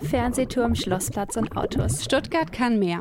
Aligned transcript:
Fernsehturm, 0.00 0.74
Schlossplatz 0.74 1.36
und 1.36 1.56
Autos. 1.56 2.04
Stuttgart 2.04 2.52
kann 2.52 2.78
mehr. 2.78 3.00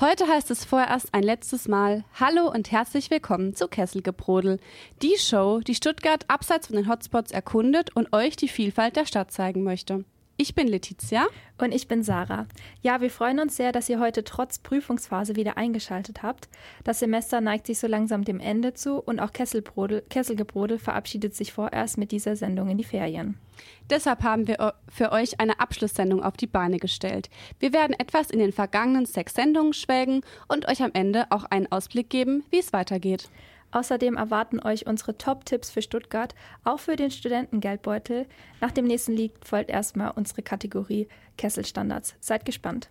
Heute 0.00 0.26
heißt 0.26 0.50
es 0.50 0.64
vorerst 0.64 1.12
ein 1.12 1.22
letztes 1.22 1.68
Mal 1.68 2.04
Hallo 2.18 2.50
und 2.50 2.70
herzlich 2.70 3.10
willkommen 3.10 3.54
zu 3.54 3.68
Kesselgebrodel, 3.68 4.58
die 5.02 5.16
Show, 5.18 5.60
die 5.60 5.74
Stuttgart 5.74 6.24
abseits 6.28 6.68
von 6.68 6.76
den 6.76 6.88
Hotspots 6.88 7.30
erkundet 7.30 7.94
und 7.94 8.12
euch 8.12 8.36
die 8.36 8.48
Vielfalt 8.48 8.96
der 8.96 9.06
Stadt 9.06 9.30
zeigen 9.32 9.62
möchte. 9.62 10.04
Ich 10.40 10.54
bin 10.54 10.68
Letizia. 10.68 11.26
Und 11.58 11.74
ich 11.74 11.86
bin 11.86 12.02
Sarah. 12.02 12.46
Ja, 12.80 13.02
wir 13.02 13.10
freuen 13.10 13.40
uns 13.40 13.56
sehr, 13.58 13.72
dass 13.72 13.90
ihr 13.90 14.00
heute 14.00 14.24
trotz 14.24 14.58
Prüfungsphase 14.58 15.36
wieder 15.36 15.58
eingeschaltet 15.58 16.22
habt. 16.22 16.48
Das 16.82 17.00
Semester 17.00 17.42
neigt 17.42 17.66
sich 17.66 17.78
so 17.78 17.86
langsam 17.86 18.24
dem 18.24 18.40
Ende 18.40 18.72
zu 18.72 19.02
und 19.02 19.20
auch 19.20 19.34
Kesselbrodel, 19.34 20.02
Kesselgebrodel 20.08 20.78
verabschiedet 20.78 21.34
sich 21.34 21.52
vorerst 21.52 21.98
mit 21.98 22.10
dieser 22.10 22.36
Sendung 22.36 22.70
in 22.70 22.78
die 22.78 22.84
Ferien. 22.84 23.36
Deshalb 23.90 24.22
haben 24.22 24.48
wir 24.48 24.72
für 24.88 25.12
euch 25.12 25.38
eine 25.40 25.60
Abschlusssendung 25.60 26.22
auf 26.22 26.38
die 26.38 26.46
Beine 26.46 26.78
gestellt. 26.78 27.28
Wir 27.58 27.74
werden 27.74 27.94
etwas 27.98 28.30
in 28.30 28.38
den 28.38 28.52
vergangenen 28.52 29.04
sechs 29.04 29.34
Sendungen 29.34 29.74
schwelgen 29.74 30.22
und 30.48 30.66
euch 30.68 30.82
am 30.82 30.92
Ende 30.94 31.26
auch 31.28 31.44
einen 31.44 31.70
Ausblick 31.70 32.08
geben, 32.08 32.44
wie 32.48 32.60
es 32.60 32.72
weitergeht. 32.72 33.28
Außerdem 33.72 34.16
erwarten 34.16 34.60
euch 34.60 34.86
unsere 34.86 35.16
Top-Tipps 35.16 35.70
für 35.70 35.82
Stuttgart, 35.82 36.34
auch 36.64 36.80
für 36.80 36.96
den 36.96 37.10
Studentengeldbeutel. 37.10 38.26
Nach 38.60 38.72
dem 38.72 38.86
nächsten 38.86 39.12
Lied 39.12 39.32
folgt 39.44 39.70
erstmal 39.70 40.10
unsere 40.10 40.42
Kategorie 40.42 41.08
Kesselstandards. 41.36 42.16
Seid 42.20 42.44
gespannt. 42.44 42.90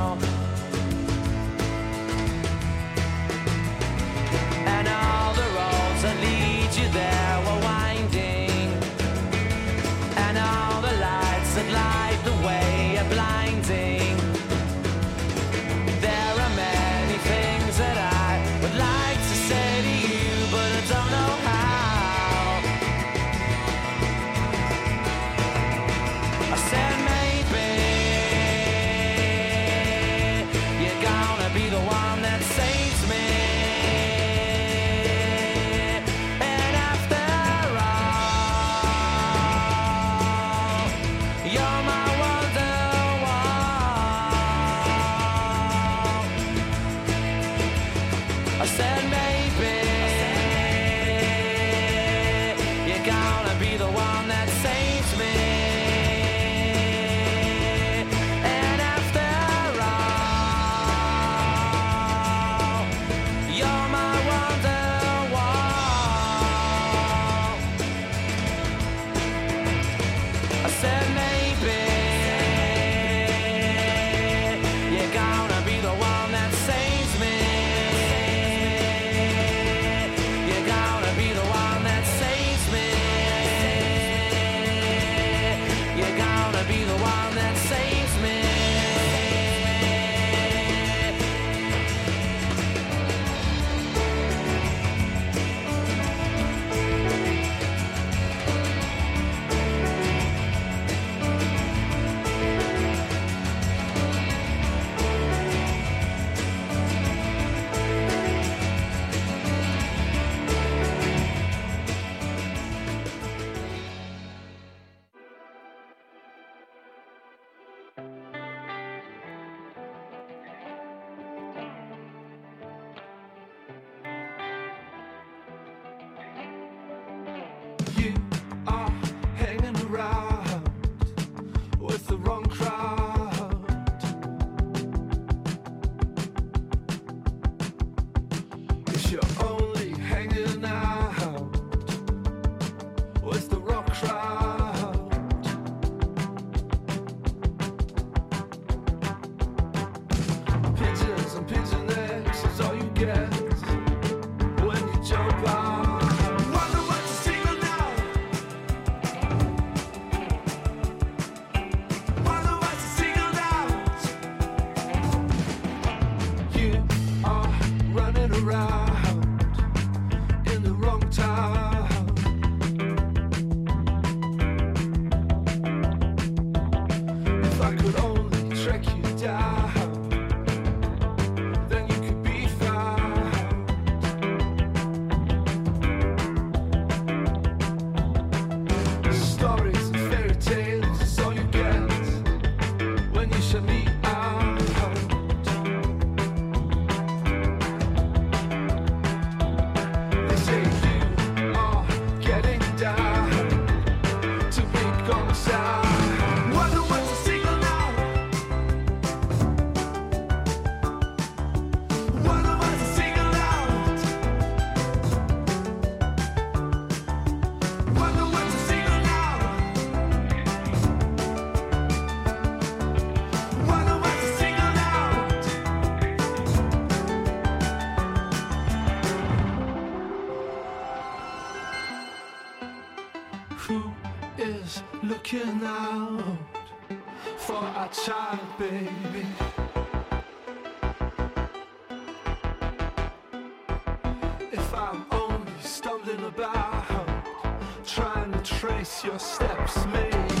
Trying 247.93 248.31
to 248.31 248.39
trace 248.41 249.03
your 249.03 249.19
steps, 249.19 249.85
maybe. 249.87 250.40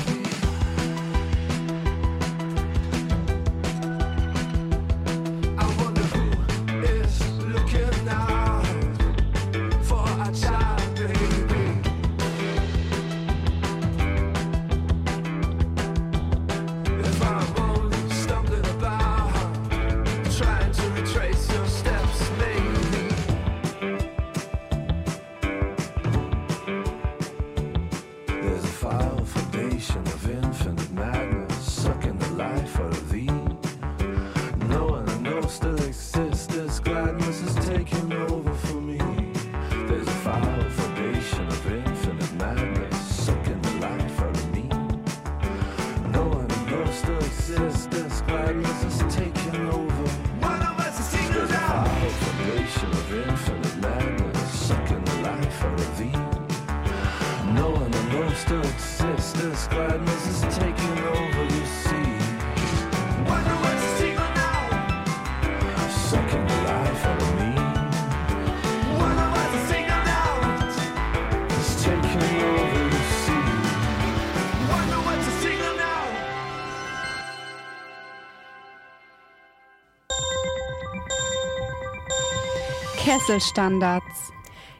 Kesselstandards. 83.21 84.33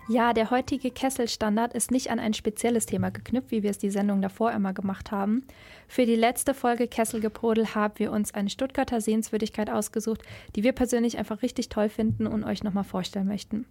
Ja, 0.09 0.33
der 0.33 0.49
heutige 0.49 0.89
Kesselstandard 0.89 1.73
ist 1.75 1.91
nicht 1.91 2.09
an 2.09 2.17
ein 2.17 2.33
spezielles 2.33 2.87
Thema 2.87 3.11
geknüpft, 3.11 3.51
wie 3.51 3.61
wir 3.61 3.69
es 3.69 3.77
die 3.77 3.91
Sendung 3.91 4.19
davor 4.19 4.51
immer 4.51 4.73
gemacht 4.73 5.11
haben. 5.11 5.45
Für 5.87 6.07
die 6.07 6.15
letzte 6.15 6.55
Folge 6.55 6.87
Kesselgebrodel 6.87 7.75
haben 7.75 7.93
wir 7.97 8.11
uns 8.11 8.33
eine 8.33 8.49
Stuttgarter 8.49 8.99
Sehenswürdigkeit 8.99 9.69
ausgesucht, 9.69 10.23
die 10.55 10.63
wir 10.63 10.71
persönlich 10.71 11.19
einfach 11.19 11.43
richtig 11.43 11.69
toll 11.69 11.87
finden 11.87 12.25
und 12.25 12.43
euch 12.43 12.63
nochmal 12.63 12.83
vorstellen 12.83 13.27
möchten. 13.27 13.67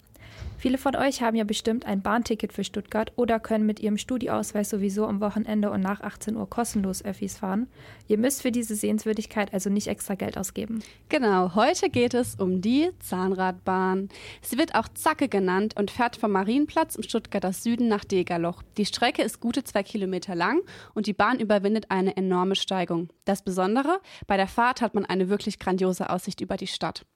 Viele 0.60 0.76
von 0.76 0.94
euch 0.94 1.22
haben 1.22 1.36
ja 1.36 1.44
bestimmt 1.44 1.86
ein 1.86 2.02
Bahnticket 2.02 2.52
für 2.52 2.64
Stuttgart 2.64 3.12
oder 3.16 3.40
können 3.40 3.64
mit 3.64 3.80
ihrem 3.80 3.96
Studieausweis 3.96 4.68
sowieso 4.68 5.06
am 5.06 5.22
Wochenende 5.22 5.70
und 5.70 5.80
nach 5.80 6.02
18 6.02 6.36
Uhr 6.36 6.50
kostenlos 6.50 7.02
Öffis 7.02 7.38
fahren. 7.38 7.66
Ihr 8.08 8.18
müsst 8.18 8.42
für 8.42 8.52
diese 8.52 8.74
Sehenswürdigkeit 8.74 9.54
also 9.54 9.70
nicht 9.70 9.86
extra 9.86 10.16
Geld 10.16 10.36
ausgeben. 10.36 10.82
Genau, 11.08 11.54
heute 11.54 11.88
geht 11.88 12.12
es 12.12 12.34
um 12.34 12.60
die 12.60 12.90
Zahnradbahn. 12.98 14.10
Sie 14.42 14.58
wird 14.58 14.74
auch 14.74 14.88
Zacke 14.88 15.28
genannt 15.28 15.76
und 15.78 15.90
fährt 15.90 16.16
vom 16.16 16.32
Marienplatz 16.32 16.94
im 16.94 17.04
Stuttgarter 17.04 17.54
Süden 17.54 17.88
nach 17.88 18.04
Degerloch. 18.04 18.62
Die 18.76 18.84
Strecke 18.84 19.22
ist 19.22 19.40
gute 19.40 19.64
zwei 19.64 19.82
Kilometer 19.82 20.34
lang 20.34 20.60
und 20.92 21.06
die 21.06 21.14
Bahn 21.14 21.40
überwindet 21.40 21.86
eine 21.88 22.18
enorme 22.18 22.54
Steigung. 22.54 23.08
Das 23.24 23.40
Besondere, 23.40 24.00
bei 24.26 24.36
der 24.36 24.46
Fahrt 24.46 24.82
hat 24.82 24.94
man 24.94 25.06
eine 25.06 25.30
wirklich 25.30 25.58
grandiose 25.58 26.10
Aussicht 26.10 26.42
über 26.42 26.58
die 26.58 26.66
Stadt. 26.66 27.06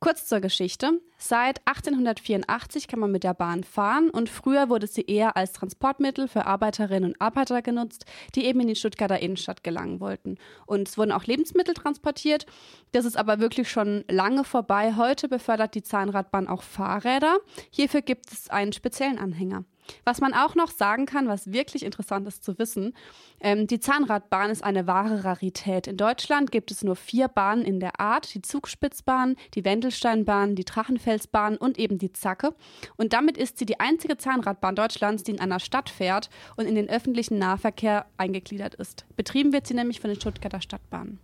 Kurz 0.00 0.26
zur 0.26 0.40
Geschichte. 0.40 1.00
Seit 1.16 1.66
1884 1.66 2.88
kann 2.88 3.00
man 3.00 3.10
mit 3.10 3.24
der 3.24 3.34
Bahn 3.34 3.64
fahren 3.64 4.10
und 4.10 4.28
früher 4.28 4.68
wurde 4.68 4.86
sie 4.86 5.02
eher 5.02 5.36
als 5.36 5.52
Transportmittel 5.52 6.28
für 6.28 6.46
Arbeiterinnen 6.46 7.12
und 7.12 7.20
Arbeiter 7.20 7.62
genutzt, 7.62 8.04
die 8.34 8.44
eben 8.44 8.60
in 8.60 8.68
die 8.68 8.76
Stuttgarter 8.76 9.20
Innenstadt 9.20 9.64
gelangen 9.64 10.00
wollten. 10.00 10.36
Und 10.66 10.88
es 10.88 10.98
wurden 10.98 11.12
auch 11.12 11.24
Lebensmittel 11.24 11.74
transportiert. 11.74 12.46
Das 12.92 13.04
ist 13.04 13.16
aber 13.16 13.38
wirklich 13.38 13.70
schon 13.70 14.04
lange 14.08 14.44
vorbei. 14.44 14.94
Heute 14.96 15.28
befördert 15.28 15.74
die 15.74 15.82
Zahnradbahn 15.82 16.48
auch 16.48 16.62
Fahrräder. 16.62 17.38
Hierfür 17.70 18.02
gibt 18.02 18.32
es 18.32 18.50
einen 18.50 18.72
speziellen 18.72 19.18
Anhänger. 19.18 19.64
Was 20.04 20.20
man 20.20 20.34
auch 20.34 20.54
noch 20.54 20.70
sagen 20.70 21.06
kann, 21.06 21.28
was 21.28 21.52
wirklich 21.52 21.84
interessant 21.84 22.26
ist 22.26 22.44
zu 22.44 22.58
wissen, 22.58 22.94
ähm, 23.40 23.66
die 23.66 23.80
Zahnradbahn 23.80 24.50
ist 24.50 24.64
eine 24.64 24.86
wahre 24.86 25.24
Rarität. 25.24 25.86
In 25.86 25.96
Deutschland 25.96 26.50
gibt 26.50 26.70
es 26.70 26.82
nur 26.82 26.96
vier 26.96 27.28
Bahnen 27.28 27.62
in 27.64 27.80
der 27.80 28.00
Art, 28.00 28.34
die 28.34 28.42
Zugspitzbahn, 28.42 29.36
die 29.54 29.64
Wendelsteinbahn, 29.64 30.54
die 30.54 30.64
Drachenfelsbahn 30.64 31.56
und 31.56 31.78
eben 31.78 31.98
die 31.98 32.12
Zacke. 32.12 32.54
Und 32.96 33.12
damit 33.12 33.36
ist 33.36 33.58
sie 33.58 33.66
die 33.66 33.80
einzige 33.80 34.16
Zahnradbahn 34.16 34.76
Deutschlands, 34.76 35.22
die 35.22 35.32
in 35.32 35.40
einer 35.40 35.60
Stadt 35.60 35.90
fährt 35.90 36.30
und 36.56 36.66
in 36.66 36.74
den 36.74 36.88
öffentlichen 36.88 37.38
Nahverkehr 37.38 38.06
eingegliedert 38.16 38.74
ist. 38.74 39.04
Betrieben 39.16 39.52
wird 39.52 39.66
sie 39.66 39.74
nämlich 39.74 40.00
von 40.00 40.10
den 40.10 40.20
Stuttgarter 40.20 40.60
Stadtbahnen. 40.60 41.18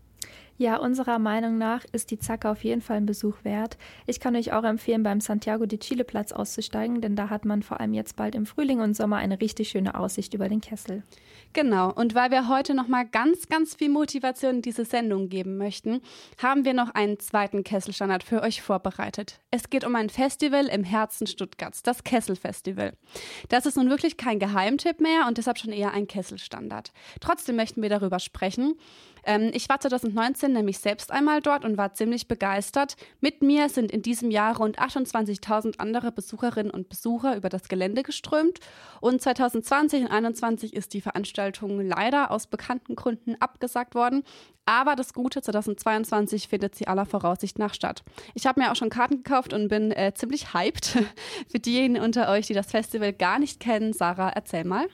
Ja, 0.60 0.76
unserer 0.76 1.18
Meinung 1.18 1.56
nach 1.56 1.86
ist 1.92 2.10
die 2.10 2.18
Zacke 2.18 2.50
auf 2.50 2.64
jeden 2.64 2.82
Fall 2.82 2.98
ein 2.98 3.06
Besuch 3.06 3.44
wert. 3.44 3.78
Ich 4.06 4.20
kann 4.20 4.36
euch 4.36 4.52
auch 4.52 4.62
empfehlen, 4.62 5.02
beim 5.02 5.22
Santiago 5.22 5.64
de 5.64 5.78
Chile 5.78 6.04
Platz 6.04 6.32
auszusteigen, 6.32 7.00
denn 7.00 7.16
da 7.16 7.30
hat 7.30 7.46
man 7.46 7.62
vor 7.62 7.80
allem 7.80 7.94
jetzt 7.94 8.14
bald 8.16 8.34
im 8.34 8.44
Frühling 8.44 8.80
und 8.80 8.94
Sommer 8.94 9.16
eine 9.16 9.40
richtig 9.40 9.70
schöne 9.70 9.94
Aussicht 9.94 10.34
über 10.34 10.50
den 10.50 10.60
Kessel. 10.60 11.02
Genau, 11.54 11.90
und 11.90 12.14
weil 12.14 12.30
wir 12.30 12.46
heute 12.48 12.74
nochmal 12.74 13.06
ganz, 13.06 13.48
ganz 13.48 13.74
viel 13.74 13.88
Motivation 13.88 14.56
in 14.56 14.62
diese 14.62 14.84
Sendung 14.84 15.30
geben 15.30 15.56
möchten, 15.56 16.02
haben 16.42 16.66
wir 16.66 16.74
noch 16.74 16.94
einen 16.94 17.18
zweiten 17.18 17.64
Kesselstandard 17.64 18.22
für 18.22 18.42
euch 18.42 18.60
vorbereitet. 18.60 19.40
Es 19.50 19.70
geht 19.70 19.86
um 19.86 19.96
ein 19.96 20.10
Festival 20.10 20.66
im 20.66 20.84
Herzen 20.84 21.26
Stuttgarts, 21.26 21.82
das 21.82 22.04
Kesselfestival. 22.04 22.92
Das 23.48 23.64
ist 23.64 23.78
nun 23.78 23.88
wirklich 23.88 24.18
kein 24.18 24.38
Geheimtipp 24.38 25.00
mehr 25.00 25.24
und 25.26 25.38
deshalb 25.38 25.56
schon 25.56 25.72
eher 25.72 25.94
ein 25.94 26.06
Kesselstandard. 26.06 26.92
Trotzdem 27.20 27.56
möchten 27.56 27.80
wir 27.80 27.88
darüber 27.88 28.18
sprechen. 28.18 28.74
Ähm, 29.24 29.50
ich 29.52 29.68
war 29.68 29.80
2019 29.80 30.52
nämlich 30.52 30.78
selbst 30.78 31.10
einmal 31.10 31.40
dort 31.40 31.64
und 31.64 31.76
war 31.76 31.94
ziemlich 31.94 32.28
begeistert. 32.28 32.96
Mit 33.20 33.42
mir 33.42 33.68
sind 33.68 33.90
in 33.90 34.02
diesem 34.02 34.30
Jahr 34.30 34.56
rund 34.56 34.78
28.000 34.78 35.78
andere 35.78 36.12
Besucherinnen 36.12 36.70
und 36.70 36.88
Besucher 36.88 37.36
über 37.36 37.48
das 37.48 37.68
Gelände 37.68 38.02
geströmt. 38.02 38.60
Und 39.00 39.20
2020 39.20 40.02
und 40.02 40.10
2021 40.10 40.74
ist 40.74 40.94
die 40.94 41.00
Veranstaltung 41.00 41.80
leider 41.80 42.30
aus 42.30 42.46
bekannten 42.46 42.96
Gründen 42.96 43.36
abgesagt 43.40 43.94
worden. 43.94 44.22
Aber 44.66 44.94
das 44.94 45.14
Gute, 45.14 45.42
2022 45.42 46.48
findet 46.48 46.74
sie 46.74 46.86
aller 46.86 47.06
Voraussicht 47.06 47.58
nach 47.58 47.74
statt. 47.74 48.02
Ich 48.34 48.46
habe 48.46 48.60
mir 48.60 48.70
auch 48.70 48.76
schon 48.76 48.90
Karten 48.90 49.22
gekauft 49.22 49.52
und 49.52 49.68
bin 49.68 49.90
äh, 49.90 50.12
ziemlich 50.14 50.54
hyped. 50.54 50.98
Für 51.50 51.58
diejenigen 51.58 52.04
unter 52.04 52.28
euch, 52.28 52.46
die 52.46 52.54
das 52.54 52.70
Festival 52.70 53.12
gar 53.12 53.38
nicht 53.38 53.60
kennen, 53.60 53.92
Sarah, 53.92 54.30
erzähl 54.30 54.64
mal. 54.64 54.86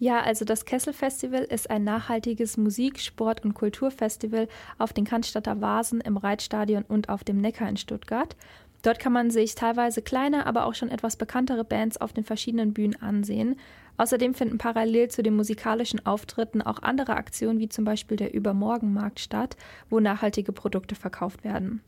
Ja, 0.00 0.22
also 0.22 0.46
das 0.46 0.64
Kessel 0.64 0.94
Festival 0.94 1.42
ist 1.42 1.68
ein 1.68 1.84
nachhaltiges 1.84 2.56
Musik-, 2.56 3.00
Sport- 3.00 3.44
und 3.44 3.52
Kulturfestival 3.52 4.48
auf 4.78 4.94
den 4.94 5.04
Cannstatter 5.04 5.60
Vasen 5.60 6.00
im 6.00 6.16
Reitstadion 6.16 6.84
und 6.88 7.10
auf 7.10 7.22
dem 7.22 7.36
Neckar 7.36 7.68
in 7.68 7.76
Stuttgart. 7.76 8.34
Dort 8.80 8.98
kann 8.98 9.12
man 9.12 9.30
sich 9.30 9.54
teilweise 9.54 10.00
kleine, 10.00 10.46
aber 10.46 10.64
auch 10.64 10.74
schon 10.74 10.88
etwas 10.88 11.16
bekanntere 11.16 11.64
Bands 11.64 12.00
auf 12.00 12.14
den 12.14 12.24
verschiedenen 12.24 12.72
Bühnen 12.72 13.00
ansehen. 13.02 13.56
Außerdem 13.98 14.32
finden 14.32 14.56
parallel 14.56 15.08
zu 15.08 15.22
den 15.22 15.36
musikalischen 15.36 16.06
Auftritten 16.06 16.62
auch 16.62 16.80
andere 16.80 17.16
Aktionen 17.16 17.58
wie 17.58 17.68
zum 17.68 17.84
Beispiel 17.84 18.16
der 18.16 18.32
Übermorgenmarkt 18.32 19.20
statt, 19.20 19.58
wo 19.90 20.00
nachhaltige 20.00 20.52
Produkte 20.52 20.94
verkauft 20.94 21.44
werden. 21.44 21.82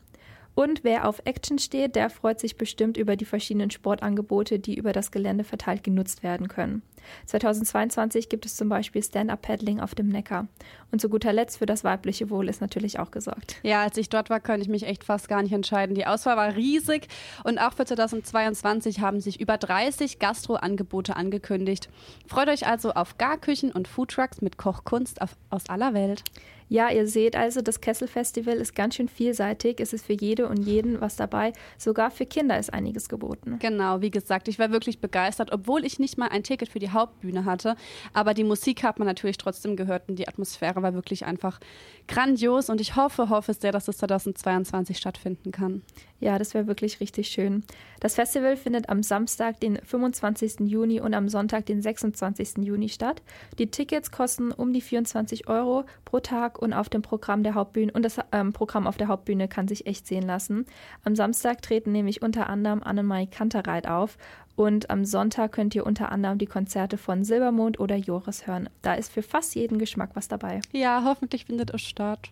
Und 0.54 0.84
wer 0.84 1.08
auf 1.08 1.22
Action 1.24 1.58
steht, 1.58 1.96
der 1.96 2.10
freut 2.10 2.38
sich 2.38 2.56
bestimmt 2.56 2.96
über 2.96 3.16
die 3.16 3.24
verschiedenen 3.24 3.70
Sportangebote, 3.70 4.58
die 4.58 4.76
über 4.76 4.92
das 4.92 5.10
Gelände 5.10 5.44
verteilt 5.44 5.82
genutzt 5.82 6.22
werden 6.22 6.48
können. 6.48 6.82
2022 7.26 8.28
gibt 8.28 8.46
es 8.46 8.56
zum 8.56 8.68
Beispiel 8.68 9.02
Stand-Up-Paddling 9.02 9.80
auf 9.80 9.94
dem 9.94 10.08
Neckar. 10.08 10.46
Und 10.90 11.00
zu 11.00 11.08
guter 11.08 11.32
Letzt 11.32 11.58
für 11.58 11.66
das 11.66 11.84
weibliche 11.84 12.30
Wohl 12.30 12.48
ist 12.48 12.60
natürlich 12.60 12.98
auch 12.98 13.10
gesorgt. 13.10 13.56
Ja, 13.62 13.82
als 13.82 13.96
ich 13.96 14.08
dort 14.08 14.30
war, 14.30 14.40
konnte 14.40 14.62
ich 14.62 14.68
mich 14.68 14.84
echt 14.84 15.04
fast 15.04 15.28
gar 15.28 15.42
nicht 15.42 15.52
entscheiden. 15.52 15.94
Die 15.94 16.06
Auswahl 16.06 16.36
war 16.36 16.54
riesig 16.54 17.08
und 17.44 17.58
auch 17.58 17.72
für 17.72 17.84
2022 17.84 19.00
haben 19.00 19.20
sich 19.20 19.40
über 19.40 19.56
30 19.56 20.18
Gastro-Angebote 20.18 21.16
angekündigt. 21.16 21.88
Freut 22.26 22.48
euch 22.48 22.66
also 22.66 22.92
auf 22.92 23.18
Garküchen 23.18 23.72
und 23.72 23.88
Foodtrucks 23.88 24.42
mit 24.42 24.58
Kochkunst 24.58 25.22
auf, 25.22 25.36
aus 25.50 25.68
aller 25.68 25.94
Welt. 25.94 26.22
Ja, 26.72 26.88
ihr 26.88 27.06
seht 27.06 27.36
also, 27.36 27.60
das 27.60 27.82
Kesselfestival 27.82 28.54
ist 28.54 28.74
ganz 28.74 28.94
schön 28.94 29.06
vielseitig. 29.06 29.78
Es 29.78 29.92
ist 29.92 30.06
für 30.06 30.14
jede 30.14 30.48
und 30.48 30.56
jeden 30.62 31.02
was 31.02 31.16
dabei. 31.16 31.52
Sogar 31.76 32.10
für 32.10 32.24
Kinder 32.24 32.58
ist 32.58 32.72
einiges 32.72 33.10
geboten. 33.10 33.58
Genau, 33.58 34.00
wie 34.00 34.10
gesagt, 34.10 34.48
ich 34.48 34.58
war 34.58 34.72
wirklich 34.72 34.98
begeistert, 34.98 35.52
obwohl 35.52 35.84
ich 35.84 35.98
nicht 35.98 36.16
mal 36.16 36.28
ein 36.28 36.44
Ticket 36.44 36.70
für 36.70 36.78
die 36.78 36.88
Hauptbühne 36.88 37.44
hatte. 37.44 37.76
Aber 38.14 38.32
die 38.32 38.42
Musik 38.42 38.84
hat 38.84 38.98
man 38.98 39.06
natürlich 39.06 39.36
trotzdem 39.36 39.76
gehört 39.76 40.08
und 40.08 40.18
die 40.18 40.26
Atmosphäre 40.26 40.82
war 40.82 40.94
wirklich 40.94 41.26
einfach 41.26 41.60
grandios. 42.08 42.70
Und 42.70 42.80
ich 42.80 42.96
hoffe, 42.96 43.28
hoffe 43.28 43.52
sehr, 43.52 43.72
dass 43.72 43.88
es 43.88 43.98
2022 43.98 44.96
stattfinden 44.96 45.52
kann. 45.52 45.82
Ja, 46.20 46.38
das 46.38 46.54
wäre 46.54 46.68
wirklich 46.68 47.00
richtig 47.00 47.28
schön. 47.28 47.64
Das 48.00 48.14
Festival 48.14 48.56
findet 48.56 48.88
am 48.88 49.02
Samstag, 49.02 49.60
den 49.60 49.76
25. 49.76 50.60
Juni 50.60 51.00
und 51.00 51.12
am 51.14 51.28
Sonntag, 51.28 51.66
den 51.66 51.82
26. 51.82 52.58
Juni 52.58 52.88
statt. 52.88 53.20
Die 53.58 53.66
Tickets 53.66 54.10
kosten 54.10 54.52
um 54.52 54.72
die 54.72 54.80
24 54.80 55.48
Euro 55.48 55.84
pro 56.04 56.20
Tag 56.20 56.61
und 56.62 56.72
auf 56.72 56.88
dem 56.88 57.02
Programm 57.02 57.42
der 57.42 57.54
Hauptbühne 57.54 57.92
und 57.92 58.04
das 58.04 58.18
ähm, 58.32 58.52
Programm 58.52 58.86
auf 58.86 58.96
der 58.96 59.08
Hauptbühne 59.08 59.48
kann 59.48 59.68
sich 59.68 59.86
echt 59.86 60.06
sehen 60.06 60.22
lassen. 60.22 60.66
Am 61.04 61.14
Samstag 61.14 61.62
treten 61.62 61.92
nämlich 61.92 62.22
unter 62.22 62.48
anderem 62.48 62.82
Annemai 62.82 63.26
Kantereit 63.26 63.86
auf 63.86 64.16
und 64.56 64.90
am 64.90 65.04
Sonntag 65.04 65.52
könnt 65.52 65.74
ihr 65.74 65.86
unter 65.86 66.12
anderem 66.12 66.38
die 66.38 66.46
Konzerte 66.46 66.98
von 66.98 67.24
Silbermond 67.24 67.80
oder 67.80 67.96
Joris 67.96 68.46
hören. 68.46 68.68
Da 68.82 68.94
ist 68.94 69.12
für 69.12 69.22
fast 69.22 69.54
jeden 69.54 69.78
Geschmack 69.78 70.10
was 70.14 70.28
dabei. 70.28 70.60
Ja, 70.72 71.02
hoffentlich 71.04 71.46
findet 71.46 71.72
es 71.74 71.82
statt. 71.82 72.30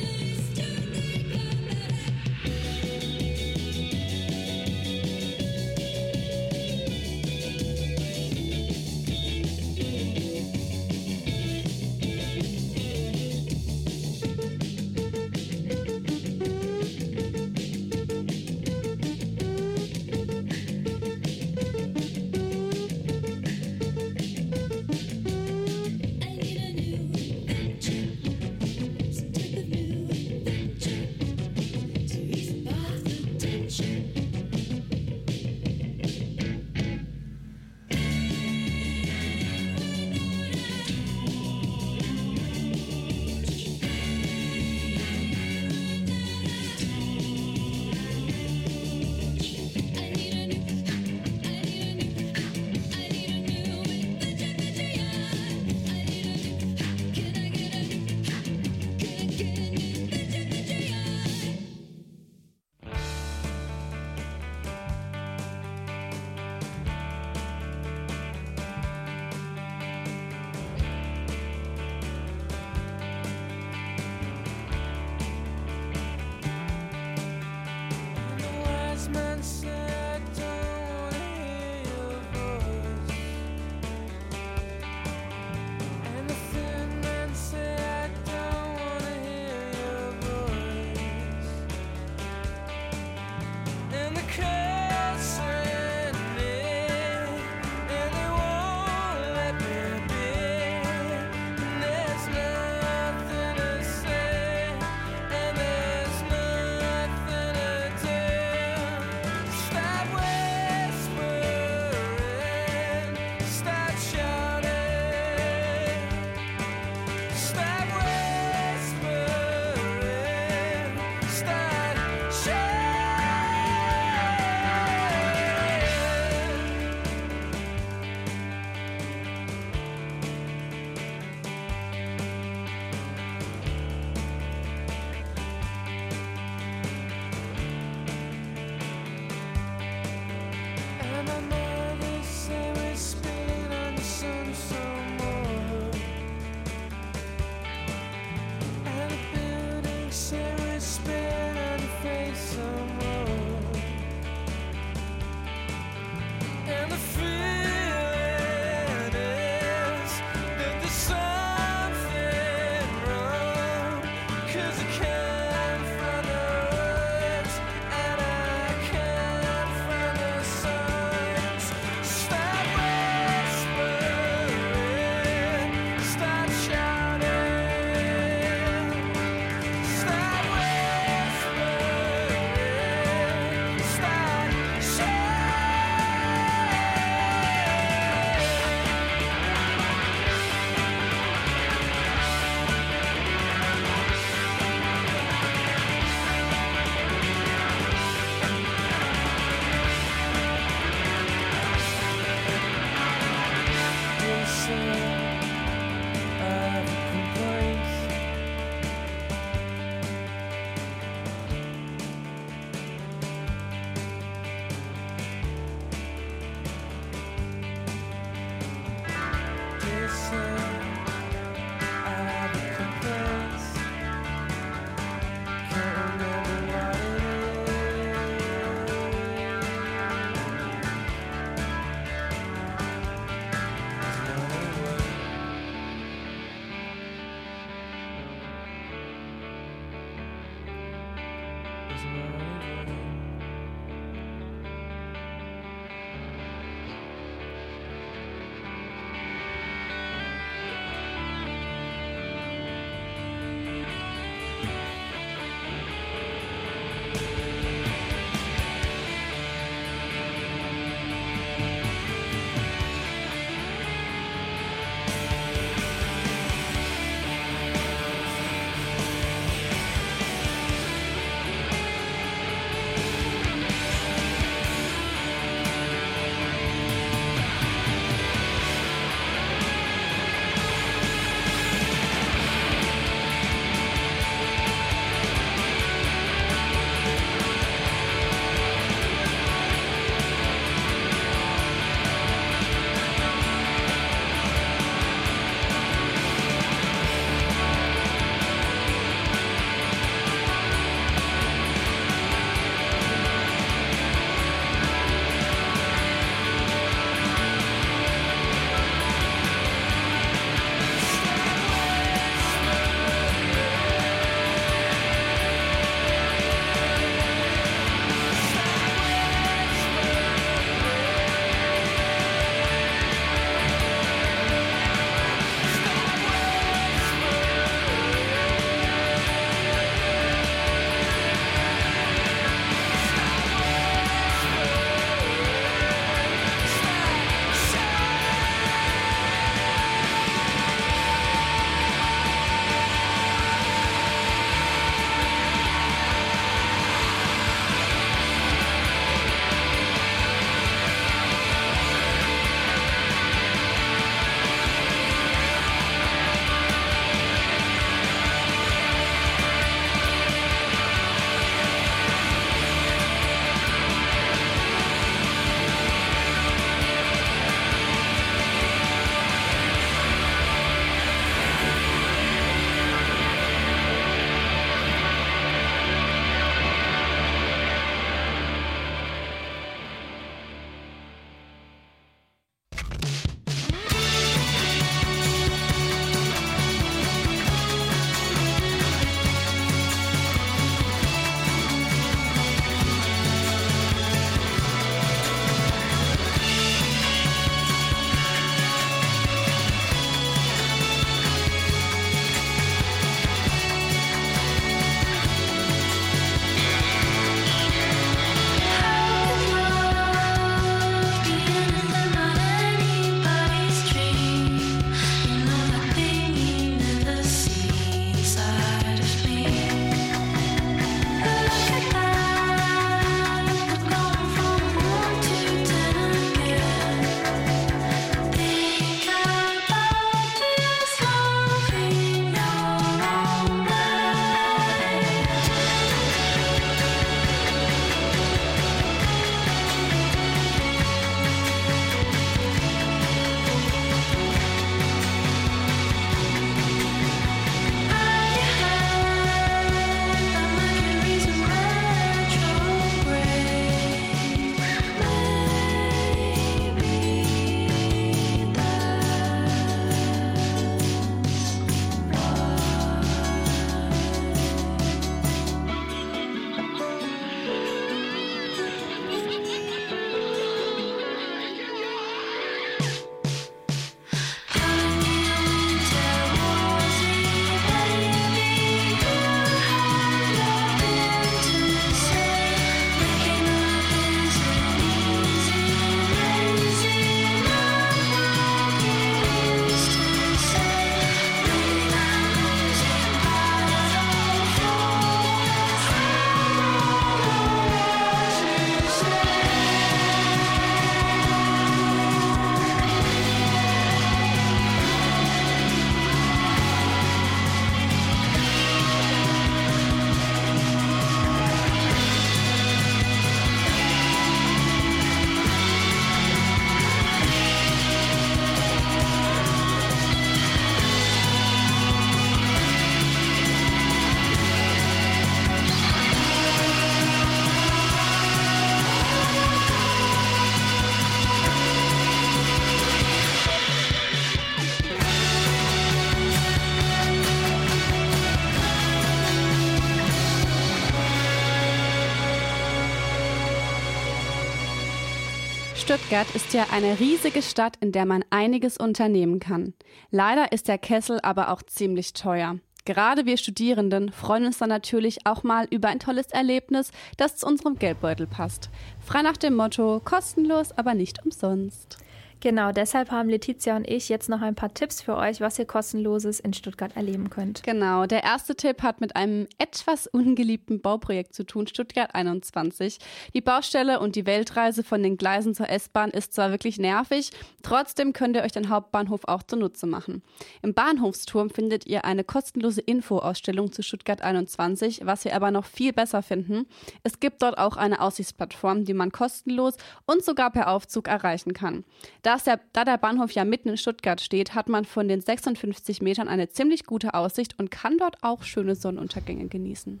Stuttgart 545.94 546.26
ist 546.34 546.52
ja 546.52 546.66
eine 546.72 546.98
riesige 546.98 547.40
Stadt, 547.40 547.76
in 547.78 547.92
der 547.92 548.04
man 548.04 548.24
einiges 548.30 548.78
unternehmen 548.78 549.38
kann. 549.38 549.74
Leider 550.10 550.50
ist 550.50 550.66
der 550.66 550.76
Kessel 550.76 551.20
aber 551.22 551.52
auch 551.52 551.62
ziemlich 551.62 552.14
teuer. 552.14 552.58
Gerade 552.84 553.26
wir 553.26 553.36
Studierenden 553.36 554.10
freuen 554.10 554.46
uns 554.46 554.58
dann 554.58 554.70
natürlich 554.70 555.24
auch 555.24 555.44
mal 555.44 555.68
über 555.70 555.86
ein 555.86 556.00
tolles 556.00 556.26
Erlebnis, 556.32 556.90
das 557.16 557.36
zu 557.36 557.46
unserem 557.46 557.78
Geldbeutel 557.78 558.26
passt. 558.26 558.70
Frei 558.98 559.22
nach 559.22 559.36
dem 559.36 559.54
Motto, 559.54 560.00
kostenlos, 560.04 560.72
aber 560.72 560.94
nicht 560.94 561.24
umsonst. 561.24 561.98
Genau, 562.44 562.72
deshalb 562.72 563.10
haben 563.10 563.30
Letizia 563.30 563.74
und 563.74 563.88
ich 563.88 564.10
jetzt 564.10 564.28
noch 564.28 564.42
ein 564.42 564.54
paar 564.54 564.74
Tipps 564.74 565.00
für 565.00 565.16
euch, 565.16 565.40
was 565.40 565.58
ihr 565.58 565.64
kostenloses 565.64 566.40
in 566.40 566.52
Stuttgart 566.52 566.94
erleben 566.94 567.30
könnt. 567.30 567.62
Genau, 567.62 568.04
der 568.04 568.22
erste 568.22 568.54
Tipp 568.54 568.82
hat 568.82 569.00
mit 569.00 569.16
einem 569.16 569.46
etwas 569.56 570.06
ungeliebten 570.06 570.82
Bauprojekt 570.82 571.34
zu 571.34 571.44
tun, 571.44 571.66
Stuttgart 571.66 572.14
21. 572.14 572.98
Die 573.32 573.40
Baustelle 573.40 573.98
und 573.98 574.14
die 574.14 574.26
Weltreise 574.26 574.84
von 574.84 575.02
den 575.02 575.16
Gleisen 575.16 575.54
zur 575.54 575.70
S-Bahn 575.70 576.10
ist 576.10 576.34
zwar 576.34 576.50
wirklich 576.50 576.78
nervig, 576.78 577.30
trotzdem 577.62 578.12
könnt 578.12 578.36
ihr 578.36 578.42
euch 578.42 578.52
den 578.52 578.68
Hauptbahnhof 578.68 579.22
auch 579.24 579.42
zunutze 579.42 579.86
machen. 579.86 580.22
Im 580.60 580.74
Bahnhofsturm 580.74 581.48
findet 581.48 581.86
ihr 581.86 582.04
eine 582.04 582.24
kostenlose 582.24 582.82
Infoausstellung 582.82 583.72
zu 583.72 583.82
Stuttgart 583.82 584.20
21, 584.20 585.00
was 585.06 585.24
wir 585.24 585.34
aber 585.34 585.50
noch 585.50 585.64
viel 585.64 585.94
besser 585.94 586.22
finden. 586.22 586.66
Es 587.04 587.20
gibt 587.20 587.40
dort 587.40 587.56
auch 587.56 587.78
eine 587.78 588.02
Aussichtsplattform, 588.02 588.84
die 588.84 588.92
man 588.92 589.12
kostenlos 589.12 589.76
und 590.04 590.22
sogar 590.22 590.50
per 590.50 590.68
Aufzug 590.68 591.08
erreichen 591.08 591.54
kann. 591.54 591.84
Da 592.20 592.33
der, 592.42 592.60
da 592.72 592.84
der 592.84 592.98
Bahnhof 592.98 593.30
ja 593.32 593.44
mitten 593.44 593.68
in 593.68 593.76
Stuttgart 593.76 594.20
steht, 594.20 594.54
hat 594.54 594.68
man 594.68 594.84
von 594.84 595.06
den 595.06 595.20
56 595.20 596.02
Metern 596.02 596.26
eine 596.26 596.48
ziemlich 596.48 596.84
gute 596.84 597.14
Aussicht 597.14 597.58
und 597.58 597.70
kann 597.70 597.98
dort 597.98 598.16
auch 598.22 598.42
schöne 598.42 598.74
Sonnenuntergänge 598.74 599.46
genießen. 599.46 600.00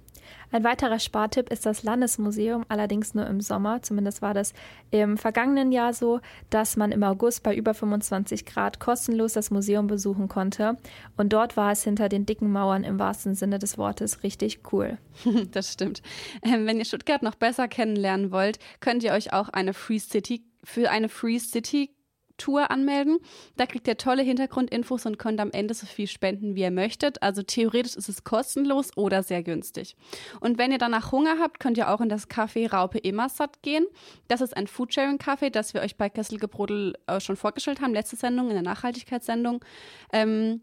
Ein 0.50 0.64
weiterer 0.64 0.98
Spartipp 0.98 1.50
ist 1.50 1.66
das 1.66 1.82
Landesmuseum, 1.82 2.64
allerdings 2.68 3.14
nur 3.14 3.26
im 3.26 3.40
Sommer. 3.40 3.82
Zumindest 3.82 4.22
war 4.22 4.34
das 4.34 4.52
im 4.90 5.18
vergangenen 5.18 5.70
Jahr 5.72 5.92
so, 5.92 6.20
dass 6.50 6.76
man 6.76 6.92
im 6.92 7.02
August 7.02 7.42
bei 7.42 7.54
über 7.54 7.74
25 7.74 8.46
Grad 8.46 8.80
kostenlos 8.80 9.34
das 9.34 9.50
Museum 9.50 9.86
besuchen 9.86 10.28
konnte. 10.28 10.76
Und 11.16 11.32
dort 11.32 11.56
war 11.56 11.72
es 11.72 11.84
hinter 11.84 12.08
den 12.08 12.26
dicken 12.26 12.50
Mauern 12.50 12.84
im 12.84 12.98
wahrsten 12.98 13.34
Sinne 13.34 13.58
des 13.58 13.78
Wortes 13.78 14.22
richtig 14.22 14.60
cool. 14.72 14.98
das 15.52 15.72
stimmt. 15.72 16.02
Ähm, 16.42 16.66
wenn 16.66 16.78
ihr 16.78 16.84
Stuttgart 16.84 17.22
noch 17.22 17.34
besser 17.34 17.68
kennenlernen 17.68 18.30
wollt, 18.30 18.58
könnt 18.80 19.02
ihr 19.02 19.12
euch 19.12 19.32
auch 19.32 19.48
eine 19.50 19.74
Free 19.74 19.98
City 19.98 20.44
für 20.64 20.90
eine 20.90 21.08
Free 21.08 21.38
City 21.38 21.90
Tour 22.36 22.70
anmelden. 22.70 23.18
Da 23.56 23.66
kriegt 23.66 23.86
ihr 23.88 23.96
tolle 23.96 24.22
Hintergrundinfos 24.22 25.06
und 25.06 25.18
könnt 25.18 25.40
am 25.40 25.50
Ende 25.50 25.74
so 25.74 25.86
viel 25.86 26.06
spenden, 26.06 26.54
wie 26.54 26.62
ihr 26.62 26.70
möchtet. 26.70 27.22
Also 27.22 27.42
theoretisch 27.42 27.96
ist 27.96 28.08
es 28.08 28.24
kostenlos 28.24 28.90
oder 28.96 29.22
sehr 29.22 29.42
günstig. 29.42 29.96
Und 30.40 30.58
wenn 30.58 30.72
ihr 30.72 30.78
danach 30.78 31.12
Hunger 31.12 31.38
habt, 31.38 31.60
könnt 31.60 31.78
ihr 31.78 31.90
auch 31.90 32.00
in 32.00 32.08
das 32.08 32.28
Café 32.28 32.70
Raupe 32.70 33.02
Emersat 33.02 33.62
gehen. 33.62 33.86
Das 34.28 34.40
ist 34.40 34.56
ein 34.56 34.66
Foodsharing-Café, 34.66 35.50
das 35.50 35.74
wir 35.74 35.80
euch 35.80 35.96
bei 35.96 36.08
Kesselgebrodel 36.08 36.94
äh, 37.06 37.20
schon 37.20 37.36
vorgestellt 37.36 37.80
haben, 37.80 37.94
letzte 37.94 38.16
Sendung, 38.16 38.48
in 38.48 38.54
der 38.54 38.62
Nachhaltigkeitssendung. 38.62 39.64
Ähm, 40.12 40.60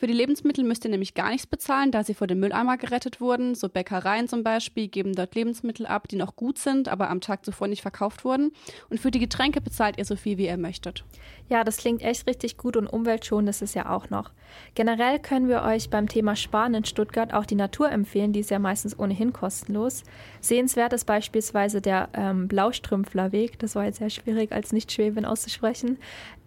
für 0.00 0.06
die 0.06 0.14
Lebensmittel 0.14 0.64
müsst 0.64 0.86
ihr 0.86 0.90
nämlich 0.90 1.12
gar 1.12 1.28
nichts 1.28 1.46
bezahlen, 1.46 1.90
da 1.90 2.02
sie 2.02 2.14
vor 2.14 2.26
dem 2.26 2.40
Mülleimer 2.40 2.78
gerettet 2.78 3.20
wurden. 3.20 3.54
So 3.54 3.68
Bäckereien 3.68 4.28
zum 4.28 4.42
Beispiel 4.42 4.88
geben 4.88 5.14
dort 5.14 5.34
Lebensmittel 5.34 5.84
ab, 5.84 6.08
die 6.08 6.16
noch 6.16 6.36
gut 6.36 6.56
sind, 6.56 6.88
aber 6.88 7.10
am 7.10 7.20
Tag 7.20 7.44
zuvor 7.44 7.68
nicht 7.68 7.82
verkauft 7.82 8.24
wurden. 8.24 8.52
Und 8.88 8.98
für 8.98 9.10
die 9.10 9.18
Getränke 9.18 9.60
bezahlt 9.60 9.98
ihr 9.98 10.06
so 10.06 10.16
viel, 10.16 10.38
wie 10.38 10.46
ihr 10.46 10.56
möchtet. 10.56 11.04
Ja, 11.50 11.64
das 11.64 11.76
klingt 11.76 12.00
echt 12.00 12.26
richtig 12.26 12.56
gut 12.56 12.78
und 12.78 12.86
umweltschonend 12.86 13.50
ist 13.50 13.60
es 13.60 13.74
ja 13.74 13.90
auch 13.90 14.08
noch. 14.08 14.30
Generell 14.74 15.18
können 15.18 15.48
wir 15.48 15.62
euch 15.62 15.90
beim 15.90 16.08
Thema 16.08 16.34
Sparen 16.34 16.74
in 16.74 16.84
Stuttgart 16.84 17.34
auch 17.34 17.44
die 17.44 17.54
Natur 17.54 17.90
empfehlen, 17.90 18.32
die 18.32 18.40
ist 18.40 18.50
ja 18.50 18.58
meistens 18.58 18.98
ohnehin 18.98 19.32
kostenlos. 19.34 20.02
Sehenswert 20.40 20.92
ist 20.92 21.04
beispielsweise 21.04 21.80
der 21.80 22.08
ähm, 22.14 22.48
Blaustrümpflerweg, 22.48 23.58
das 23.58 23.74
war 23.74 23.84
jetzt 23.84 23.98
sehr 23.98 24.10
schwierig 24.10 24.50
als 24.52 24.72
Nicht-Schwäbin 24.72 25.24
auszusprechen. 25.24 25.98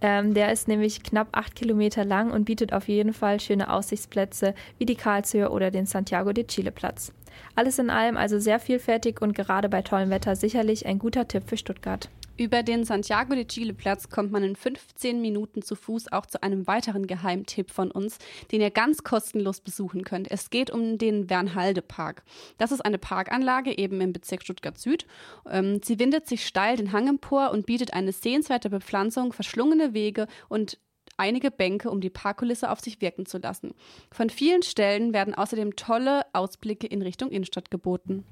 Ähm, 0.01 0.33
der 0.33 0.51
ist 0.51 0.67
nämlich 0.67 1.03
knapp 1.03 1.29
acht 1.31 1.55
Kilometer 1.55 2.03
lang 2.03 2.31
und 2.31 2.43
bietet 2.43 2.73
auf 2.73 2.89
jeden 2.89 3.13
Fall 3.13 3.39
schöne 3.43 3.71
Aussichtsplätze 3.71 4.55
wie 4.77 4.85
die 4.85 4.95
Karlshöhe 4.95 5.49
oder 5.49 5.71
den 5.71 5.85
Santiago 5.85 6.33
de 6.33 6.45
Chile 6.45 6.71
Platz. 6.71 7.13
Alles 7.55 7.79
in 7.79 7.89
allem 7.89 8.17
also 8.17 8.39
sehr 8.39 8.59
vielfältig 8.59 9.21
und 9.21 9.33
gerade 9.35 9.69
bei 9.69 9.81
tollem 9.81 10.09
Wetter 10.09 10.35
sicherlich 10.35 10.85
ein 10.85 10.99
guter 10.99 11.27
Tipp 11.27 11.43
für 11.47 11.57
Stuttgart. 11.57 12.09
Über 12.35 12.63
den 12.63 12.83
Santiago 12.83 13.35
de 13.35 13.45
Chile 13.45 13.75
Platz 13.75 14.09
kommt 14.09 14.31
man 14.31 14.43
in 14.43 14.55
15 14.55 15.21
Minuten 15.21 15.61
zu 15.61 15.75
Fuß 15.75 16.11
auch 16.11 16.25
zu 16.25 16.41
einem 16.41 16.65
weiteren 16.65 17.05
Geheimtipp 17.05 17.69
von 17.69 17.91
uns, 17.91 18.17
den 18.51 18.59
ihr 18.59 18.71
ganz 18.71 19.03
kostenlos 19.03 19.61
besuchen 19.61 20.03
könnt. 20.03 20.31
Es 20.31 20.49
geht 20.49 20.71
um 20.71 20.97
den 20.97 21.29
Wernhalde 21.29 21.83
Park. 21.83 22.23
Das 22.57 22.71
ist 22.71 22.81
eine 22.81 22.97
Parkanlage 22.97 23.77
eben 23.77 24.01
im 24.01 24.13
Bezirk 24.13 24.41
Stuttgart 24.41 24.79
Süd. 24.79 25.05
Ähm, 25.47 25.79
sie 25.83 25.99
windet 25.99 26.27
sich 26.27 26.47
steil 26.47 26.75
den 26.75 26.91
Hang 26.91 27.07
empor 27.07 27.51
und 27.51 27.67
bietet 27.67 27.93
eine 27.93 28.11
sehenswerte 28.11 28.71
Bepflanzung, 28.71 29.31
verschlungene 29.31 29.93
Wege 29.93 30.25
und 30.49 30.79
einige 31.23 31.51
Bänke, 31.51 31.89
um 31.89 32.01
die 32.01 32.09
Parkkulisse 32.09 32.69
auf 32.69 32.81
sich 32.81 32.99
wirken 32.99 33.25
zu 33.25 33.37
lassen. 33.37 33.73
Von 34.11 34.29
vielen 34.29 34.61
Stellen 34.61 35.13
werden 35.13 35.33
außerdem 35.33 35.77
tolle 35.77 36.23
Ausblicke 36.33 36.85
in 36.85 37.01
Richtung 37.01 37.29
Innenstadt 37.31 37.71
geboten. 37.71 38.25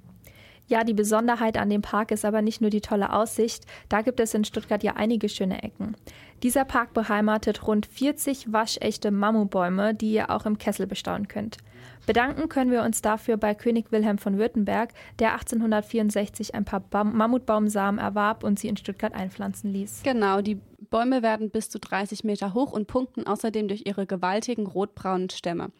Ja, 0.68 0.84
die 0.84 0.94
Besonderheit 0.94 1.58
an 1.58 1.70
dem 1.70 1.82
Park 1.82 2.12
ist 2.12 2.26
aber 2.26 2.42
nicht 2.42 2.62
nur 2.62 2.70
die 2.70 2.82
tolle 2.82 3.14
Aussicht, 3.14 3.66
da 3.90 4.02
gibt 4.02 4.20
es 4.20 4.34
in 4.34 4.46
Stuttgart 4.46 4.84
ja 4.84 4.94
einige 4.96 5.30
schöne 5.30 5.64
Ecken. 5.64 5.96
Dieser 6.44 6.66
Park 6.66 6.94
beheimatet 6.94 7.66
rund 7.66 7.86
40 7.86 8.52
waschechte 8.52 9.12
Mammutbäume, 9.12 9.94
die 9.94 10.12
ihr 10.12 10.30
auch 10.30 10.46
im 10.46 10.58
Kessel 10.58 10.88
bestaunen 10.88 11.28
könnt. 11.28 11.58
Bedanken 12.06 12.50
können 12.50 12.72
wir 12.72 12.84
uns 12.84 13.02
dafür 13.02 13.38
bei 13.38 13.54
König 13.54 13.92
Wilhelm 13.92 14.18
von 14.18 14.38
Württemberg, 14.38 14.94
der 15.20 15.34
1864 15.34 16.56
ein 16.56 16.66
paar 16.66 16.84
Mammutbaumsamen 17.04 18.00
erwarb 18.00 18.44
und 18.44 18.60
sie 18.60 18.68
in 18.68 18.78
Stuttgart 18.78 19.14
einpflanzen 19.14 19.72
ließ. 19.72 20.02
Genau, 20.04 20.42
die 20.42 20.60
Bäume 20.90 21.22
werden 21.22 21.52
bis 21.52 21.70
zu 21.70 21.80
30 21.80 22.24
Meter 22.24 22.54
hoch 22.54 22.72
und 22.72 22.88
punkten 22.88 23.28
außerdem 23.28 23.68
durch 23.68 23.84
ihre 23.86 24.08
gewaltigen 24.08 24.66
rotbraunen 24.66 25.30
Stämme. 25.30 25.72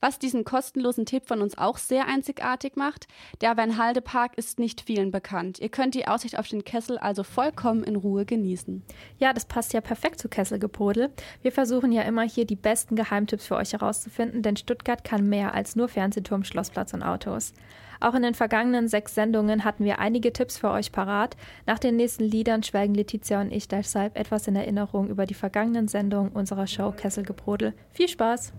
Was 0.00 0.18
diesen 0.18 0.44
kostenlosen 0.44 1.06
Tipp 1.06 1.26
von 1.26 1.40
uns 1.40 1.56
auch 1.56 1.78
sehr 1.78 2.06
einzigartig 2.06 2.74
macht, 2.74 3.06
der 3.40 3.56
Wernhalde 3.56 4.00
Park 4.00 4.36
ist 4.36 4.58
nicht 4.58 4.80
vielen 4.80 5.12
bekannt. 5.12 5.60
Ihr 5.60 5.68
könnt 5.68 5.94
die 5.94 6.08
Aussicht 6.08 6.38
auf 6.38 6.48
den 6.48 6.64
Kessel 6.64 6.98
also 6.98 7.22
vollkommen 7.22 7.84
in 7.84 7.96
Ruhe 7.96 8.24
genießen. 8.24 8.82
Ja, 9.18 9.32
das 9.32 9.44
passt 9.44 9.72
ja 9.72 9.80
perfekt 9.80 10.18
zu 10.18 10.28
Kesselgepodel. 10.28 11.10
Wir 11.42 11.52
versuchen 11.52 11.92
ja 11.92 12.02
immer 12.02 12.22
hier 12.22 12.44
die 12.44 12.56
besten 12.56 12.96
Geheimtipps 12.96 13.46
für 13.46 13.56
euch 13.56 13.72
herauszufinden, 13.72 14.42
denn 14.42 14.56
Stuttgart 14.56 15.04
kann 15.04 15.28
mehr 15.28 15.54
als 15.54 15.76
nur 15.76 15.88
Fernsehturm, 15.88 16.44
Schlossplatz 16.44 16.92
und 16.92 17.02
Autos. 17.02 17.52
Auch 18.00 18.14
in 18.14 18.22
den 18.22 18.34
vergangenen 18.34 18.88
sechs 18.88 19.14
Sendungen 19.14 19.64
hatten 19.64 19.84
wir 19.84 19.98
einige 19.98 20.32
Tipps 20.32 20.56
für 20.56 20.70
euch 20.70 20.90
parat. 20.90 21.36
Nach 21.66 21.78
den 21.78 21.96
nächsten 21.96 22.24
Liedern 22.24 22.62
schwelgen 22.62 22.94
Letizia 22.94 23.40
und 23.40 23.52
ich 23.52 23.68
deshalb 23.68 24.16
etwas 24.16 24.48
in 24.48 24.56
Erinnerung 24.56 25.08
über 25.08 25.26
die 25.26 25.34
vergangenen 25.34 25.86
Sendungen 25.86 26.32
unserer 26.32 26.66
Show 26.66 26.92
Kesselgebrodel. 26.92 27.74
Viel 27.92 28.08
Spaß! 28.08 28.52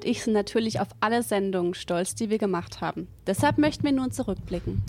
Und 0.00 0.06
ich 0.06 0.22
sind 0.22 0.32
natürlich 0.32 0.80
auf 0.80 0.88
alle 1.00 1.22
Sendungen 1.22 1.74
stolz, 1.74 2.14
die 2.14 2.30
wir 2.30 2.38
gemacht 2.38 2.80
haben. 2.80 3.06
Deshalb 3.26 3.58
möchten 3.58 3.84
wir 3.84 3.92
nun 3.92 4.10
zurückblicken. 4.10 4.82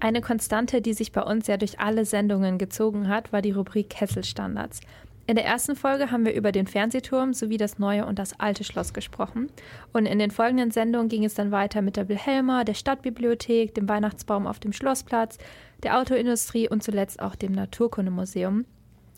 Eine 0.00 0.22
Konstante, 0.22 0.80
die 0.80 0.94
sich 0.94 1.12
bei 1.12 1.20
uns 1.20 1.46
ja 1.46 1.58
durch 1.58 1.78
alle 1.78 2.06
Sendungen 2.06 2.56
gezogen 2.56 3.08
hat, 3.08 3.34
war 3.34 3.42
die 3.42 3.50
Rubrik 3.50 3.90
Kesselstandards. 3.90 4.80
In 5.26 5.34
der 5.36 5.44
ersten 5.44 5.76
Folge 5.76 6.10
haben 6.10 6.24
wir 6.24 6.32
über 6.32 6.52
den 6.52 6.66
Fernsehturm 6.66 7.34
sowie 7.34 7.58
das 7.58 7.78
neue 7.78 8.06
und 8.06 8.18
das 8.18 8.40
alte 8.40 8.64
Schloss 8.64 8.94
gesprochen. 8.94 9.50
Und 9.92 10.06
in 10.06 10.18
den 10.18 10.30
folgenden 10.30 10.70
Sendungen 10.70 11.10
ging 11.10 11.26
es 11.26 11.34
dann 11.34 11.50
weiter 11.50 11.82
mit 11.82 11.98
der 11.98 12.08
Wilhelma, 12.08 12.64
der 12.64 12.74
Stadtbibliothek, 12.74 13.74
dem 13.74 13.90
Weihnachtsbaum 13.90 14.46
auf 14.46 14.58
dem 14.58 14.72
Schlossplatz, 14.72 15.36
der 15.82 15.98
Autoindustrie 15.98 16.66
und 16.66 16.82
zuletzt 16.82 17.20
auch 17.20 17.34
dem 17.34 17.52
Naturkundemuseum. 17.52 18.64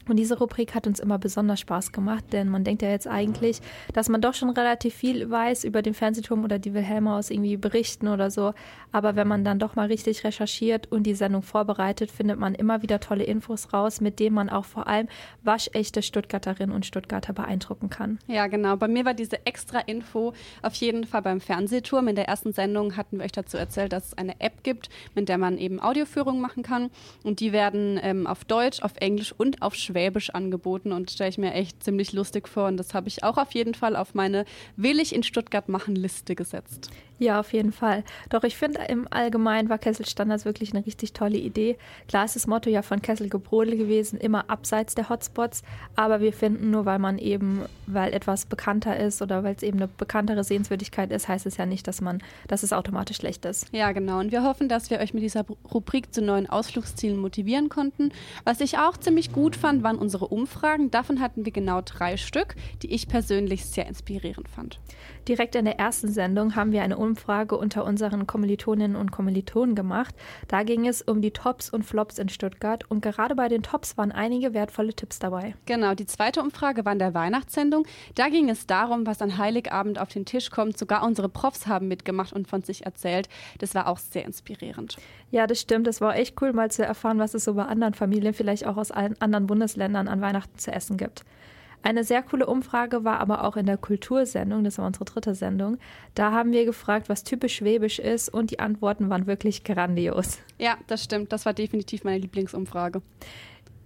Und 0.08 0.16
diese 0.16 0.38
Rubrik 0.38 0.74
hat 0.74 0.86
uns 0.86 1.00
immer 1.00 1.18
besonders 1.18 1.60
Spaß 1.60 1.92
gemacht, 1.92 2.24
denn 2.32 2.48
man 2.48 2.64
denkt 2.64 2.82
ja 2.82 2.88
jetzt 2.88 3.06
eigentlich, 3.06 3.60
dass 3.92 4.08
man 4.08 4.20
doch 4.20 4.34
schon 4.34 4.50
relativ 4.50 4.94
viel 4.94 5.28
weiß 5.28 5.64
über 5.64 5.82
den 5.82 5.94
Fernsehturm 5.94 6.44
oder 6.44 6.58
die 6.58 6.74
Wilhelma 6.74 7.18
aus 7.18 7.30
irgendwie 7.30 7.56
Berichten 7.56 8.08
oder 8.08 8.30
so. 8.30 8.54
Aber 8.90 9.16
wenn 9.16 9.28
man 9.28 9.44
dann 9.44 9.58
doch 9.58 9.76
mal 9.76 9.88
richtig 9.88 10.24
recherchiert 10.24 10.90
und 10.90 11.04
die 11.04 11.14
Sendung 11.14 11.42
vorbereitet, 11.42 12.10
findet 12.10 12.38
man 12.38 12.54
immer 12.54 12.82
wieder 12.82 13.00
tolle 13.00 13.24
Infos 13.24 13.72
raus, 13.72 14.00
mit 14.00 14.18
denen 14.18 14.34
man 14.34 14.48
auch 14.48 14.64
vor 14.64 14.86
allem 14.86 15.08
waschechte 15.42 16.02
Stuttgarterinnen 16.02 16.74
und 16.74 16.86
Stuttgarter 16.86 17.34
beeindrucken 17.34 17.90
kann. 17.90 18.18
Ja, 18.26 18.46
genau. 18.46 18.76
Bei 18.76 18.88
mir 18.88 19.04
war 19.04 19.14
diese 19.14 19.44
extra 19.46 19.80
Info 19.80 20.32
auf 20.62 20.74
jeden 20.74 21.04
Fall 21.04 21.22
beim 21.22 21.40
Fernsehturm. 21.40 22.08
In 22.08 22.16
der 22.16 22.28
ersten 22.28 22.52
Sendung 22.52 22.96
hatten 22.96 23.18
wir 23.18 23.24
euch 23.24 23.32
dazu 23.32 23.58
erzählt, 23.58 23.92
dass 23.92 24.08
es 24.08 24.18
eine 24.18 24.40
App 24.40 24.62
gibt, 24.62 24.88
mit 25.14 25.28
der 25.28 25.38
man 25.38 25.58
eben 25.58 25.80
Audioführungen 25.80 26.40
machen 26.40 26.62
kann. 26.62 26.90
Und 27.24 27.40
die 27.40 27.52
werden 27.52 28.00
ähm, 28.02 28.26
auf 28.26 28.44
Deutsch, 28.44 28.82
auf 28.82 28.92
Englisch 29.00 29.34
und 29.36 29.60
auf 29.60 29.74
Schwäbisch 29.74 29.97
Schwäbisch 29.98 30.30
angeboten 30.30 30.92
und 30.92 31.10
stelle 31.10 31.30
ich 31.30 31.38
mir 31.38 31.52
echt 31.54 31.82
ziemlich 31.82 32.12
lustig 32.12 32.46
vor. 32.46 32.68
Und 32.68 32.76
das 32.76 32.94
habe 32.94 33.08
ich 33.08 33.24
auch 33.24 33.36
auf 33.36 33.52
jeden 33.52 33.74
Fall 33.74 33.96
auf 33.96 34.14
meine 34.14 34.44
Will 34.76 35.00
ich 35.00 35.12
in 35.12 35.24
Stuttgart 35.24 35.68
machen 35.68 35.96
Liste 35.96 36.36
gesetzt. 36.36 36.90
Ja, 37.18 37.40
auf 37.40 37.52
jeden 37.52 37.72
Fall. 37.72 38.04
Doch 38.30 38.44
ich 38.44 38.56
finde 38.56 38.80
im 38.88 39.08
Allgemeinen 39.10 39.68
war 39.68 39.78
Kessel 39.78 40.06
Standards 40.06 40.44
wirklich 40.44 40.72
eine 40.72 40.86
richtig 40.86 41.12
tolle 41.12 41.36
Idee. 41.36 41.76
Klar 42.06 42.24
ist 42.24 42.36
das 42.36 42.46
Motto 42.46 42.70
ja 42.70 42.82
von 42.82 43.02
Kessel 43.02 43.28
Gebrodel 43.28 43.76
gewesen, 43.76 44.20
immer 44.20 44.48
abseits 44.48 44.94
der 44.94 45.08
Hotspots, 45.08 45.62
aber 45.96 46.20
wir 46.20 46.32
finden 46.32 46.70
nur, 46.70 46.84
weil 46.86 47.00
man 47.00 47.18
eben, 47.18 47.62
weil 47.86 48.12
etwas 48.12 48.46
bekannter 48.46 48.96
ist 48.96 49.20
oder 49.20 49.42
weil 49.42 49.56
es 49.56 49.64
eben 49.64 49.78
eine 49.78 49.88
bekanntere 49.88 50.44
Sehenswürdigkeit 50.44 51.10
ist, 51.10 51.26
heißt 51.26 51.46
es 51.46 51.56
ja 51.56 51.66
nicht, 51.66 51.88
dass 51.88 52.00
man, 52.00 52.22
dass 52.46 52.62
es 52.62 52.72
automatisch 52.72 53.16
schlecht 53.16 53.44
ist. 53.44 53.66
Ja, 53.72 53.90
genau. 53.90 54.20
Und 54.20 54.30
wir 54.30 54.44
hoffen, 54.44 54.68
dass 54.68 54.88
wir 54.90 55.00
euch 55.00 55.12
mit 55.12 55.24
dieser 55.24 55.44
Rubrik 55.74 56.14
zu 56.14 56.22
neuen 56.22 56.48
Ausflugszielen 56.48 57.18
motivieren 57.18 57.68
konnten. 57.68 58.12
Was 58.44 58.60
ich 58.60 58.78
auch 58.78 58.96
ziemlich 58.96 59.32
gut 59.32 59.56
fand, 59.56 59.82
waren 59.82 59.98
unsere 59.98 60.28
Umfragen. 60.28 60.92
Davon 60.92 61.20
hatten 61.20 61.44
wir 61.44 61.52
genau 61.52 61.80
drei 61.84 62.16
Stück, 62.16 62.54
die 62.82 62.92
ich 62.92 63.08
persönlich 63.08 63.64
sehr 63.64 63.86
inspirierend 63.86 64.48
fand. 64.48 64.78
Direkt 65.26 65.56
in 65.56 65.64
der 65.64 65.78
ersten 65.78 66.08
Sendung 66.08 66.54
haben 66.54 66.72
wir 66.72 66.82
eine 66.82 66.96
Umfrage 66.96 67.07
Umfrage 67.08 67.56
unter 67.56 67.84
unseren 67.84 68.26
Kommilitoninnen 68.26 68.96
und 68.96 69.10
Kommilitonen 69.10 69.74
gemacht. 69.74 70.14
Da 70.46 70.62
ging 70.62 70.86
es 70.86 71.02
um 71.02 71.22
die 71.22 71.30
Tops 71.30 71.70
und 71.70 71.84
Flops 71.84 72.18
in 72.18 72.28
Stuttgart 72.28 72.84
und 72.90 73.00
gerade 73.00 73.34
bei 73.34 73.48
den 73.48 73.62
Tops 73.62 73.96
waren 73.96 74.12
einige 74.12 74.52
wertvolle 74.52 74.92
Tipps 74.92 75.18
dabei. 75.18 75.54
Genau, 75.66 75.94
die 75.94 76.06
zweite 76.06 76.42
Umfrage 76.42 76.84
war 76.84 76.92
in 76.92 76.98
der 76.98 77.14
Weihnachtssendung. 77.14 77.86
Da 78.14 78.28
ging 78.28 78.50
es 78.50 78.66
darum, 78.66 79.06
was 79.06 79.22
an 79.22 79.38
Heiligabend 79.38 79.98
auf 79.98 80.08
den 80.08 80.26
Tisch 80.26 80.50
kommt. 80.50 80.76
Sogar 80.76 81.04
unsere 81.04 81.28
Profs 81.28 81.66
haben 81.66 81.88
mitgemacht 81.88 82.32
und 82.32 82.46
von 82.46 82.62
sich 82.62 82.84
erzählt. 82.84 83.28
Das 83.58 83.74
war 83.74 83.86
auch 83.88 83.98
sehr 83.98 84.24
inspirierend. 84.24 84.96
Ja, 85.30 85.46
das 85.46 85.60
stimmt. 85.60 85.86
Es 85.86 86.00
war 86.00 86.16
echt 86.16 86.40
cool, 86.42 86.52
mal 86.52 86.70
zu 86.70 86.84
erfahren, 86.84 87.18
was 87.18 87.34
es 87.34 87.44
so 87.44 87.54
bei 87.54 87.64
anderen 87.64 87.94
Familien, 87.94 88.34
vielleicht 88.34 88.66
auch 88.66 88.76
aus 88.76 88.90
allen 88.90 89.20
anderen 89.20 89.46
Bundesländern 89.46 90.08
an 90.08 90.20
Weihnachten 90.20 90.58
zu 90.58 90.72
essen 90.72 90.96
gibt. 90.96 91.24
Eine 91.82 92.04
sehr 92.04 92.22
coole 92.22 92.46
Umfrage 92.46 93.04
war 93.04 93.20
aber 93.20 93.44
auch 93.44 93.56
in 93.56 93.66
der 93.66 93.76
Kultursendung, 93.76 94.64
das 94.64 94.78
war 94.78 94.86
unsere 94.86 95.04
dritte 95.04 95.34
Sendung. 95.34 95.78
Da 96.14 96.32
haben 96.32 96.52
wir 96.52 96.64
gefragt, 96.64 97.08
was 97.08 97.24
typisch 97.24 97.56
schwäbisch 97.56 97.98
ist 97.98 98.28
und 98.28 98.50
die 98.50 98.58
Antworten 98.58 99.08
waren 99.10 99.26
wirklich 99.26 99.64
grandios. 99.64 100.38
Ja, 100.58 100.76
das 100.88 101.04
stimmt. 101.04 101.32
Das 101.32 101.46
war 101.46 101.54
definitiv 101.54 102.04
meine 102.04 102.18
Lieblingsumfrage. 102.18 103.00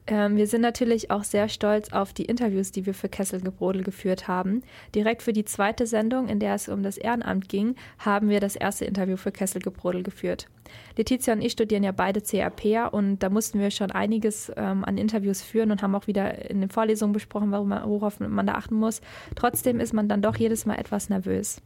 Ähm, 0.06 0.36
wir 0.36 0.46
sind 0.46 0.62
natürlich 0.62 1.10
auch 1.10 1.24
sehr 1.24 1.48
stolz 1.48 1.92
auf 1.92 2.12
die 2.12 2.24
Interviews, 2.24 2.72
die 2.72 2.86
wir 2.86 2.94
für 2.94 3.08
Kesselgebrodel 3.08 3.82
geführt 3.82 4.26
haben. 4.26 4.62
Direkt 4.94 5.22
für 5.22 5.32
die 5.32 5.44
zweite 5.44 5.86
Sendung, 5.86 6.28
in 6.28 6.40
der 6.40 6.54
es 6.54 6.68
um 6.68 6.82
das 6.82 6.98
Ehrenamt 6.98 7.48
ging, 7.48 7.76
haben 7.98 8.28
wir 8.28 8.40
das 8.40 8.56
erste 8.56 8.84
Interview 8.84 9.16
für 9.16 9.30
Kesselgebrodel 9.30 10.02
geführt. 10.02 10.48
Letizia 10.96 11.34
und 11.34 11.42
ich 11.42 11.52
studieren 11.52 11.84
ja 11.84 11.92
beide 11.92 12.20
CAP 12.20 12.92
und 12.92 13.20
da 13.20 13.28
mussten 13.28 13.60
wir 13.60 13.70
schon 13.70 13.90
einiges 13.90 14.50
ähm, 14.56 14.84
an 14.84 14.98
Interviews 14.98 15.42
führen 15.42 15.70
und 15.70 15.82
haben 15.82 15.94
auch 15.94 16.06
wieder 16.06 16.50
in 16.50 16.60
den 16.60 16.70
Vorlesungen 16.70 17.12
besprochen, 17.12 17.52
worauf 17.52 18.20
man 18.20 18.46
da 18.46 18.54
achten 18.54 18.74
muss. 18.74 19.00
Trotzdem 19.36 19.80
ist 19.80 19.92
man 19.92 20.08
dann 20.08 20.22
doch 20.22 20.36
jedes 20.36 20.66
Mal 20.66 20.76
etwas 20.76 21.08
nervös. 21.08 21.60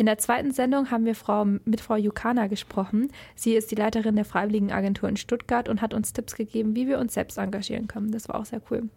In 0.00 0.06
der 0.06 0.16
zweiten 0.16 0.50
Sendung 0.50 0.90
haben 0.90 1.04
wir 1.04 1.14
Frau, 1.14 1.44
mit 1.44 1.82
Frau 1.82 1.94
Jukana 1.94 2.46
gesprochen. 2.46 3.08
Sie 3.34 3.52
ist 3.52 3.70
die 3.70 3.74
Leiterin 3.74 4.16
der 4.16 4.24
Freiwilligenagentur 4.24 5.06
in 5.10 5.18
Stuttgart 5.18 5.68
und 5.68 5.82
hat 5.82 5.92
uns 5.92 6.14
Tipps 6.14 6.36
gegeben, 6.36 6.74
wie 6.74 6.88
wir 6.88 6.98
uns 6.98 7.12
selbst 7.12 7.36
engagieren 7.36 7.86
können. 7.86 8.10
Das 8.10 8.26
war 8.26 8.36
auch 8.36 8.46
sehr 8.46 8.62
cool. 8.70 8.88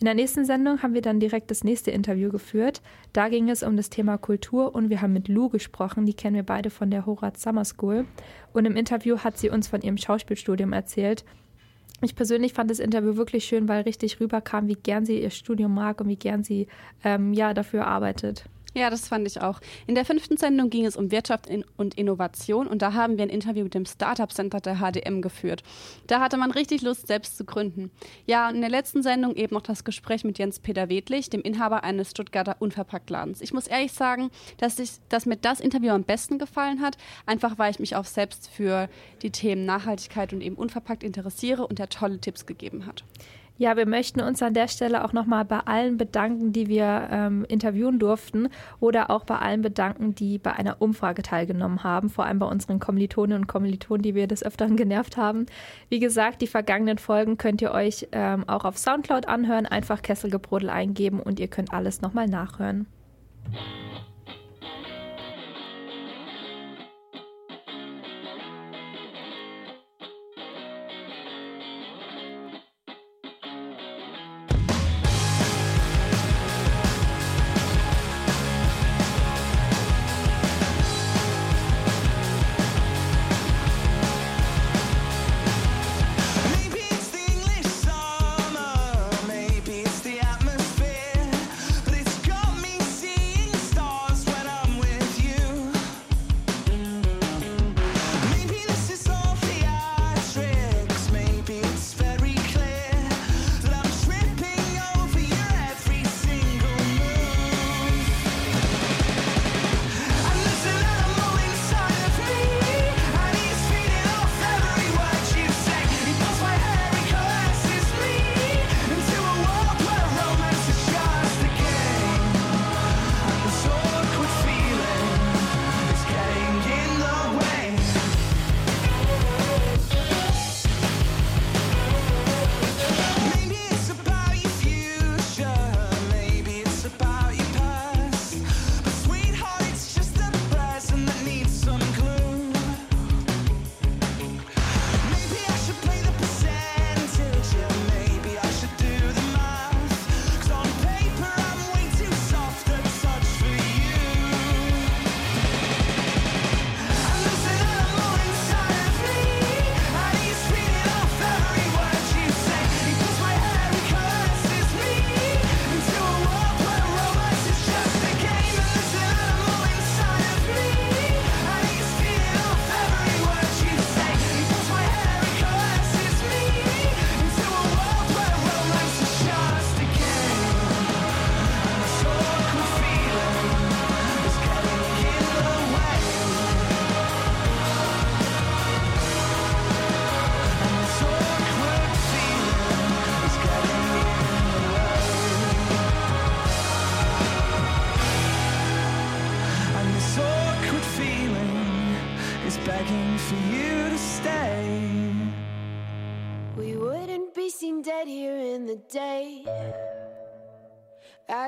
In 0.00 0.04
der 0.04 0.14
nächsten 0.14 0.44
Sendung 0.44 0.82
haben 0.82 0.94
wir 0.94 1.00
dann 1.00 1.20
direkt 1.20 1.52
das 1.52 1.62
nächste 1.62 1.92
Interview 1.92 2.28
geführt. 2.28 2.82
Da 3.12 3.28
ging 3.28 3.50
es 3.50 3.62
um 3.62 3.76
das 3.76 3.88
Thema 3.88 4.18
Kultur 4.18 4.74
und 4.74 4.90
wir 4.90 5.00
haben 5.00 5.12
mit 5.12 5.28
Lou 5.28 5.48
gesprochen. 5.48 6.06
Die 6.06 6.14
kennen 6.14 6.34
wir 6.34 6.42
beide 6.42 6.70
von 6.70 6.90
der 6.90 7.06
Horaz 7.06 7.40
Summer 7.40 7.64
School. 7.64 8.04
Und 8.52 8.64
im 8.64 8.74
Interview 8.74 9.18
hat 9.18 9.38
sie 9.38 9.48
uns 9.48 9.68
von 9.68 9.80
ihrem 9.80 9.96
Schauspielstudium 9.96 10.72
erzählt. 10.72 11.24
Ich 12.00 12.16
persönlich 12.16 12.52
fand 12.52 12.68
das 12.68 12.80
Interview 12.80 13.14
wirklich 13.14 13.44
schön, 13.44 13.68
weil 13.68 13.82
richtig 13.82 14.18
rüberkam, 14.18 14.66
wie 14.66 14.74
gern 14.74 15.06
sie 15.06 15.22
ihr 15.22 15.30
Studium 15.30 15.72
mag 15.72 16.00
und 16.00 16.08
wie 16.08 16.16
gern 16.16 16.42
sie 16.42 16.66
ähm, 17.04 17.32
ja 17.32 17.54
dafür 17.54 17.86
arbeitet. 17.86 18.46
Ja, 18.74 18.88
das 18.88 19.08
fand 19.08 19.26
ich 19.26 19.40
auch. 19.40 19.60
In 19.86 19.94
der 19.94 20.06
fünften 20.06 20.38
Sendung 20.38 20.70
ging 20.70 20.86
es 20.86 20.96
um 20.96 21.10
Wirtschaft 21.10 21.48
und 21.76 21.94
Innovation 21.94 22.66
und 22.66 22.80
da 22.80 22.94
haben 22.94 23.18
wir 23.18 23.24
ein 23.24 23.28
Interview 23.28 23.64
mit 23.64 23.74
dem 23.74 23.84
Startup 23.84 24.32
Center 24.32 24.60
der 24.60 24.76
HDM 24.76 25.20
geführt. 25.20 25.62
Da 26.06 26.20
hatte 26.20 26.38
man 26.38 26.50
richtig 26.50 26.80
Lust, 26.82 27.06
selbst 27.06 27.36
zu 27.36 27.44
gründen. 27.44 27.90
Ja, 28.26 28.48
und 28.48 28.54
in 28.54 28.60
der 28.62 28.70
letzten 28.70 29.02
Sendung 29.02 29.34
eben 29.36 29.54
noch 29.54 29.62
das 29.62 29.84
Gespräch 29.84 30.24
mit 30.24 30.38
Jens-Peter 30.38 30.88
Wedlich, 30.88 31.28
dem 31.28 31.42
Inhaber 31.42 31.84
eines 31.84 32.10
Stuttgarter 32.10 32.56
Unverpacktladens. 32.60 33.42
Ich 33.42 33.52
muss 33.52 33.66
ehrlich 33.66 33.92
sagen, 33.92 34.30
dass, 34.56 34.78
ich, 34.78 34.92
dass 35.10 35.26
mir 35.26 35.36
das 35.36 35.60
Interview 35.60 35.90
am 35.90 36.04
besten 36.04 36.38
gefallen 36.38 36.80
hat, 36.80 36.96
einfach 37.26 37.58
weil 37.58 37.70
ich 37.70 37.78
mich 37.78 37.94
auch 37.96 38.06
selbst 38.06 38.48
für 38.48 38.88
die 39.20 39.30
Themen 39.30 39.66
Nachhaltigkeit 39.66 40.32
und 40.32 40.40
eben 40.40 40.56
unverpackt 40.56 41.04
interessiere 41.04 41.66
und 41.66 41.78
er 41.78 41.90
tolle 41.90 42.18
Tipps 42.20 42.46
gegeben 42.46 42.86
hat. 42.86 43.04
Ja, 43.62 43.76
wir 43.76 43.86
möchten 43.86 44.20
uns 44.20 44.42
an 44.42 44.54
der 44.54 44.66
Stelle 44.66 45.04
auch 45.04 45.12
nochmal 45.12 45.44
bei 45.44 45.60
allen 45.60 45.96
bedanken, 45.96 46.52
die 46.52 46.66
wir 46.66 47.06
ähm, 47.12 47.44
interviewen 47.48 48.00
durften 48.00 48.48
oder 48.80 49.08
auch 49.08 49.22
bei 49.22 49.38
allen 49.38 49.62
bedanken, 49.62 50.16
die 50.16 50.38
bei 50.38 50.52
einer 50.52 50.82
Umfrage 50.82 51.22
teilgenommen 51.22 51.84
haben, 51.84 52.10
vor 52.10 52.26
allem 52.26 52.40
bei 52.40 52.46
unseren 52.46 52.80
Kommilitonen 52.80 53.42
und 53.42 53.46
Kommilitonen, 53.46 54.02
die 54.02 54.16
wir 54.16 54.26
des 54.26 54.44
Öfteren 54.44 54.76
genervt 54.76 55.16
haben. 55.16 55.46
Wie 55.90 56.00
gesagt, 56.00 56.42
die 56.42 56.48
vergangenen 56.48 56.98
Folgen 56.98 57.38
könnt 57.38 57.62
ihr 57.62 57.70
euch 57.70 58.08
ähm, 58.10 58.48
auch 58.48 58.64
auf 58.64 58.78
Soundcloud 58.78 59.28
anhören, 59.28 59.66
einfach 59.66 60.02
Kesselgebrodel 60.02 60.68
eingeben 60.68 61.20
und 61.20 61.38
ihr 61.38 61.46
könnt 61.46 61.72
alles 61.72 62.02
nochmal 62.02 62.26
nachhören. 62.26 62.88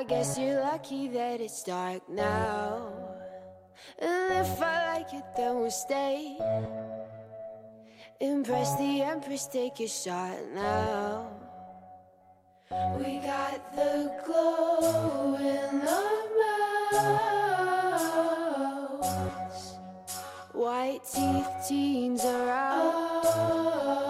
I 0.04 0.06
guess 0.06 0.36
you're 0.38 0.60
lucky 0.60 1.08
that 1.08 1.40
it's 1.40 1.62
dark 1.62 2.06
now. 2.10 2.92
And 3.98 4.34
if 4.46 4.60
I 4.60 4.96
like 4.96 5.14
it, 5.14 5.24
then 5.34 5.54
we'll 5.60 5.70
stay. 5.70 6.36
Impress 8.20 8.76
the 8.76 9.00
Empress, 9.00 9.46
take 9.46 9.80
a 9.80 9.88
shot 9.88 10.36
now. 10.54 11.30
We 12.98 13.16
got 13.20 13.74
the 13.74 14.12
glow 14.26 15.36
in 15.40 15.88
our 15.88 16.28
mouths, 19.00 19.78
white 20.52 21.00
teeth, 21.10 21.48
teens 21.66 22.26
are 22.26 22.50
out. 22.50 24.03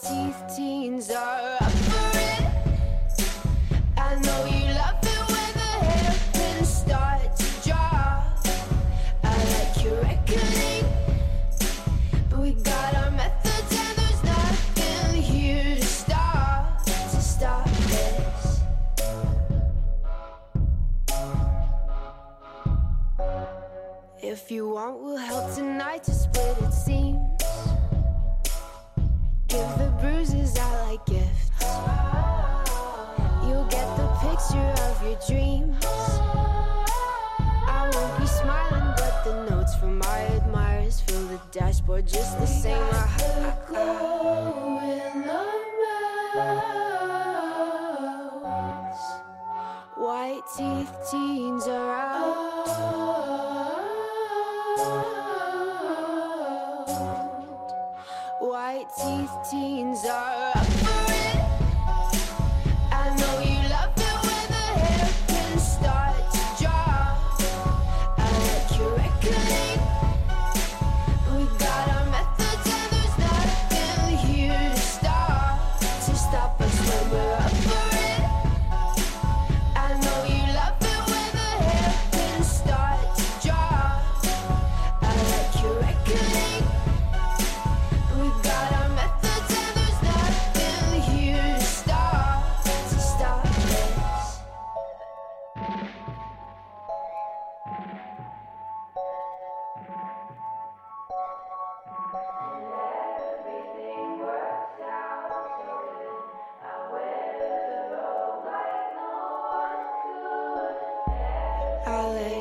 teeth 0.00 0.56
teens 0.56 1.10
are 1.10 1.61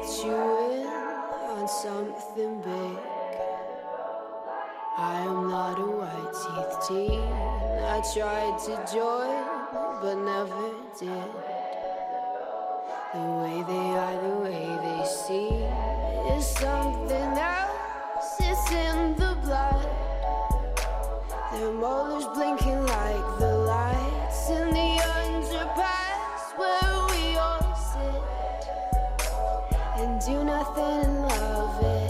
I 0.01 0.03
let 0.03 0.25
you 0.25 0.33
in 0.33 0.87
on 0.87 1.67
something 1.67 2.61
big. 2.61 2.97
I 4.97 5.21
am 5.27 5.47
not 5.47 5.77
a 5.77 5.85
white 5.85 6.33
teeth 6.41 6.87
teen. 6.87 7.21
I 7.21 8.01
tried 8.11 8.57
to 8.65 8.73
join, 8.91 9.45
but 10.01 10.15
never 10.15 10.73
did. 10.97 11.31
The 13.13 13.25
way 13.41 13.63
they 13.67 13.89
are, 14.01 14.17
the 14.23 14.35
way 14.41 14.65
they 14.81 15.05
seem 15.05 15.69
is 16.35 16.47
something 16.47 17.37
else. 17.37 18.39
It's 18.39 18.71
in 18.71 19.15
the 19.17 19.37
blood. 19.43 19.87
Their 21.53 21.73
molars 21.73 22.25
blinking 22.33 22.85
like 22.87 23.37
the 23.37 23.55
lights 23.67 24.49
in 24.49 24.69
the 24.69 24.97
underpass 24.97 26.10
do 30.25 30.43
nothing 30.43 30.83
and 30.83 31.21
love 31.23 31.83
it. 31.83 32.00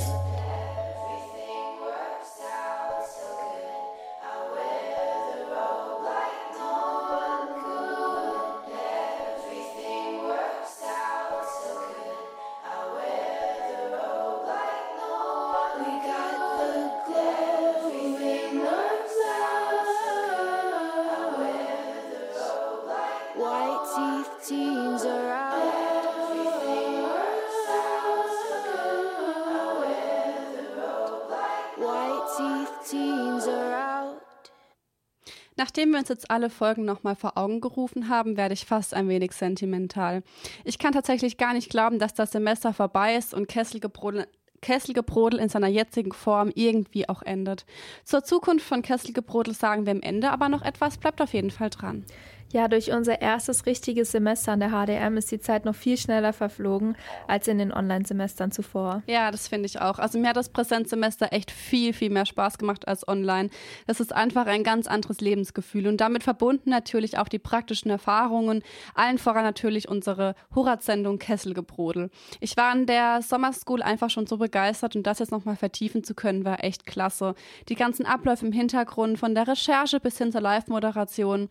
Nachdem 35.82 35.94
wir 35.94 36.00
uns 36.02 36.10
jetzt 36.10 36.30
alle 36.30 36.52
Folgen 36.52 36.86
nochmal 36.86 37.16
vor 37.16 37.40
Augen 37.40 37.60
gerufen 37.60 38.08
haben, 38.08 38.38
werde 38.38 38.54
ich 38.54 38.66
fast 38.66 38.94
ein 38.94 39.10
wenig 39.10 39.32
sentimental. 39.32 40.22
Ich 40.64 40.78
kann 40.78 40.94
tatsächlich 40.94 41.38
gar 41.38 41.56
nicht 41.56 41.72
glauben, 41.72 41.98
dass 41.98 42.14
das 42.14 42.32
Semester 42.32 42.72
vorbei 42.72 43.16
ist 43.16 43.34
und 43.34 43.48
Kesselgebrodel 43.48 44.28
Kesselgebrodel 44.62 45.40
in 45.40 45.50
seiner 45.50 45.70
jetzigen 45.70 46.12
Form 46.12 46.52
irgendwie 46.54 47.10
auch 47.10 47.24
endet. 47.24 47.66
Zur 48.04 48.24
Zukunft 48.24 48.64
von 48.64 48.84
Kesselgebrodel 48.84 49.56
sagen 49.56 49.88
wir 49.88 49.92
am 49.92 50.04
Ende 50.04 50.30
aber 50.30 50.50
noch 50.50 50.62
etwas, 50.62 51.00
bleibt 51.00 51.20
auf 51.20 51.34
jeden 51.34 51.50
Fall 51.50 51.72
dran. 51.72 52.06
Ja, 52.54 52.68
durch 52.68 52.91
unser 52.91 53.22
erstes 53.22 53.66
richtiges 53.66 54.12
Semester 54.12 54.52
an 54.52 54.60
der 54.60 54.72
HDM 54.72 55.16
ist 55.16 55.32
die 55.32 55.39
Zeit 55.39 55.64
noch 55.64 55.76
viel 55.76 55.95
schneller 55.97 56.34
verflogen 56.34 56.97
als 57.28 57.47
in 57.47 57.58
den 57.58 57.72
Online-Semestern 57.72 58.52
zuvor. 58.52 59.04
Ja, 59.08 59.32
das 59.32 59.47
finde 59.47 59.68
ich 59.68 59.80
auch. 59.80 59.99
Also 59.99 60.20
mir 60.20 60.30
hat 60.30 60.36
das 60.36 60.49
Präsenzsemester 60.49 61.32
echt 61.32 61.49
viel, 61.49 61.93
viel 61.93 62.10
mehr 62.10 62.26
Spaß 62.26 62.58
gemacht 62.58 62.89
als 62.89 63.08
online. 63.08 63.49
Das 63.88 64.02
ist 64.02 64.14
einfach 64.14 64.47
ein 64.47 64.66
ganz 64.66 64.88
anderes 64.88 65.22
Lebensgefühl 65.22 65.88
und 65.88 66.02
damit 66.02 66.24
verbunden 66.24 66.72
natürlich 66.72 67.18
auch 67.18 67.30
die 67.30 67.39
praktischen 67.39 67.89
Erfahrungen, 67.89 68.64
allen 68.95 69.18
voran 69.18 69.43
natürlich 69.43 69.88
unsere 69.88 70.36
Horat-Sendung 70.54 71.20
Kesselgebrodel. 71.20 72.10
Ich 72.41 72.58
war 72.58 72.74
in 72.76 72.86
der 72.86 73.22
Sommerschool 73.22 73.82
einfach 73.82 74.10
schon 74.10 74.28
so 74.28 74.38
begeistert 74.38 74.97
und 74.97 75.04
das 75.08 75.20
jetzt 75.20 75.32
nochmal 75.32 75.56
vertiefen 75.56 76.04
zu 76.04 76.16
können, 76.16 76.43
war 76.43 76.64
echt 76.66 76.86
klasse. 76.86 77.34
Die 77.70 77.76
ganzen 77.76 78.06
Abläufe 78.06 78.45
im 78.45 78.52
Hintergrund, 78.52 79.20
von 79.20 79.36
der 79.36 79.47
Recherche 79.47 80.02
bis 80.02 80.18
hin 80.18 80.34
zur 80.34 80.41
Live-Moderation, 80.41 81.47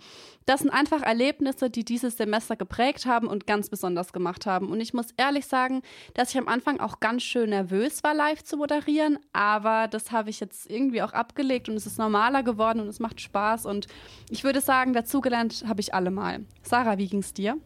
das 0.46 0.61
sind 0.61 0.70
einfach 0.70 0.89
Erlebnisse, 0.99 1.70
die 1.70 1.84
dieses 1.84 2.16
Semester 2.16 2.57
geprägt 2.57 3.07
haben 3.07 3.26
und 3.28 3.47
ganz 3.47 3.70
besonders 3.70 4.12
gemacht 4.12 4.47
haben. 4.47 4.70
Und 4.70 4.80
ich 4.80 4.93
muss 4.95 5.14
ehrlich 5.16 5.47
sagen, 5.47 5.82
dass 6.14 6.30
ich 6.30 6.38
am 6.38 6.49
Anfang 6.49 6.80
auch 6.80 7.01
ganz 7.01 7.22
schön 7.22 7.51
nervös 7.51 8.03
war, 8.03 8.14
live 8.14 8.43
zu 8.43 8.57
moderieren, 8.57 9.18
aber 9.32 9.88
das 9.88 10.12
habe 10.12 10.30
ich 10.30 10.41
jetzt 10.41 10.70
irgendwie 10.70 11.03
auch 11.03 11.12
abgelegt 11.12 11.68
und 11.68 11.76
es 11.76 11.86
ist 11.86 11.99
normaler 11.99 12.43
geworden 12.43 12.80
und 12.80 12.88
es 12.88 13.01
macht 13.01 13.20
Spaß 13.20 13.66
und 13.66 13.86
ich 14.28 14.45
würde 14.45 14.61
sagen, 14.61 14.93
dazugelernt 14.93 15.64
habe 15.66 15.80
ich 15.80 15.95
allemal. 15.95 16.41
Sarah, 16.62 16.99
wie 16.99 17.09
ging's 17.09 17.32
dir? 17.32 17.57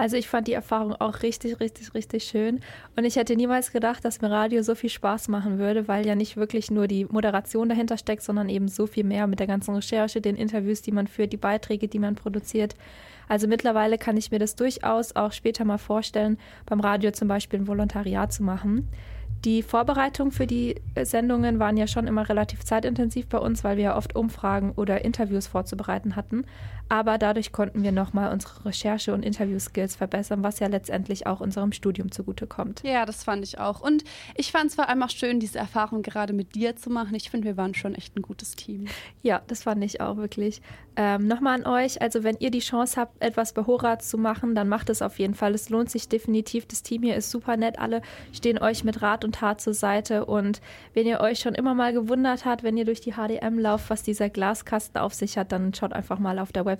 Also 0.00 0.16
ich 0.16 0.30
fand 0.30 0.48
die 0.48 0.54
Erfahrung 0.54 0.94
auch 0.94 1.22
richtig, 1.22 1.60
richtig, 1.60 1.92
richtig 1.92 2.24
schön. 2.24 2.60
Und 2.96 3.04
ich 3.04 3.16
hätte 3.16 3.36
niemals 3.36 3.70
gedacht, 3.70 4.02
dass 4.02 4.22
mir 4.22 4.30
Radio 4.30 4.62
so 4.62 4.74
viel 4.74 4.88
Spaß 4.88 5.28
machen 5.28 5.58
würde, 5.58 5.88
weil 5.88 6.06
ja 6.06 6.14
nicht 6.14 6.38
wirklich 6.38 6.70
nur 6.70 6.86
die 6.86 7.04
Moderation 7.04 7.68
dahinter 7.68 7.98
steckt, 7.98 8.22
sondern 8.22 8.48
eben 8.48 8.66
so 8.66 8.86
viel 8.86 9.04
mehr 9.04 9.26
mit 9.26 9.40
der 9.40 9.46
ganzen 9.46 9.74
Recherche, 9.74 10.22
den 10.22 10.36
Interviews, 10.36 10.80
die 10.80 10.92
man 10.92 11.06
führt, 11.06 11.34
die 11.34 11.36
Beiträge, 11.36 11.86
die 11.86 11.98
man 11.98 12.14
produziert. 12.14 12.76
Also 13.28 13.46
mittlerweile 13.46 13.98
kann 13.98 14.16
ich 14.16 14.30
mir 14.30 14.38
das 14.38 14.56
durchaus 14.56 15.14
auch 15.16 15.32
später 15.32 15.66
mal 15.66 15.76
vorstellen, 15.76 16.38
beim 16.64 16.80
Radio 16.80 17.10
zum 17.10 17.28
Beispiel 17.28 17.60
ein 17.60 17.68
Volontariat 17.68 18.32
zu 18.32 18.42
machen. 18.42 18.88
Die 19.44 19.62
Vorbereitungen 19.62 20.32
für 20.32 20.46
die 20.46 20.76
Sendungen 21.02 21.58
waren 21.58 21.78
ja 21.78 21.86
schon 21.86 22.06
immer 22.06 22.28
relativ 22.28 22.62
zeitintensiv 22.64 23.26
bei 23.26 23.38
uns, 23.38 23.64
weil 23.64 23.78
wir 23.78 23.84
ja 23.84 23.96
oft 23.96 24.14
Umfragen 24.14 24.72
oder 24.76 25.02
Interviews 25.02 25.46
vorzubereiten 25.46 26.14
hatten 26.14 26.44
aber 26.90 27.18
dadurch 27.18 27.52
konnten 27.52 27.84
wir 27.84 27.92
nochmal 27.92 28.32
unsere 28.32 28.64
Recherche- 28.64 29.14
und 29.14 29.24
Interview-Skills 29.24 29.94
verbessern, 29.94 30.42
was 30.42 30.58
ja 30.58 30.66
letztendlich 30.66 31.24
auch 31.24 31.40
unserem 31.40 31.70
Studium 31.70 32.10
zugutekommt. 32.10 32.82
Ja, 32.82 33.06
das 33.06 33.22
fand 33.22 33.44
ich 33.44 33.60
auch. 33.60 33.80
Und 33.80 34.02
ich 34.34 34.50
fand 34.50 34.70
es 34.70 34.74
vor 34.74 34.88
allem 34.88 35.00
auch 35.04 35.10
schön, 35.10 35.38
diese 35.38 35.60
Erfahrung 35.60 36.02
gerade 36.02 36.32
mit 36.32 36.56
dir 36.56 36.74
zu 36.74 36.90
machen. 36.90 37.14
Ich 37.14 37.30
finde, 37.30 37.46
wir 37.46 37.56
waren 37.56 37.74
schon 37.74 37.94
echt 37.94 38.16
ein 38.16 38.22
gutes 38.22 38.56
Team. 38.56 38.86
Ja, 39.22 39.40
das 39.46 39.62
fand 39.62 39.84
ich 39.84 40.00
auch 40.00 40.16
wirklich. 40.16 40.62
Ähm, 40.96 41.28
nochmal 41.28 41.62
an 41.62 41.66
euch, 41.66 42.02
also 42.02 42.24
wenn 42.24 42.36
ihr 42.40 42.50
die 42.50 42.58
Chance 42.58 43.00
habt, 43.00 43.22
etwas 43.22 43.52
bei 43.52 43.64
Horaz 43.64 44.08
zu 44.08 44.18
machen, 44.18 44.56
dann 44.56 44.68
macht 44.68 44.90
es 44.90 45.00
auf 45.00 45.20
jeden 45.20 45.34
Fall. 45.34 45.54
Es 45.54 45.70
lohnt 45.70 45.90
sich 45.90 46.08
definitiv. 46.08 46.66
Das 46.66 46.82
Team 46.82 47.04
hier 47.04 47.14
ist 47.14 47.30
super 47.30 47.56
nett. 47.56 47.78
Alle 47.78 48.02
stehen 48.32 48.58
euch 48.58 48.82
mit 48.82 49.00
Rat 49.00 49.24
und 49.24 49.36
Tat 49.36 49.60
zur 49.60 49.74
Seite. 49.74 50.24
Und 50.24 50.60
wenn 50.92 51.06
ihr 51.06 51.20
euch 51.20 51.38
schon 51.38 51.54
immer 51.54 51.74
mal 51.74 51.92
gewundert 51.92 52.44
habt, 52.44 52.64
wenn 52.64 52.76
ihr 52.76 52.84
durch 52.84 53.00
die 53.00 53.12
HDM 53.12 53.60
lauft, 53.60 53.90
was 53.90 54.02
dieser 54.02 54.28
Glaskasten 54.28 55.00
auf 55.00 55.14
sich 55.14 55.38
hat, 55.38 55.52
dann 55.52 55.72
schaut 55.72 55.92
einfach 55.92 56.18
mal 56.18 56.40
auf 56.40 56.50
der 56.50 56.64
Website 56.64 56.79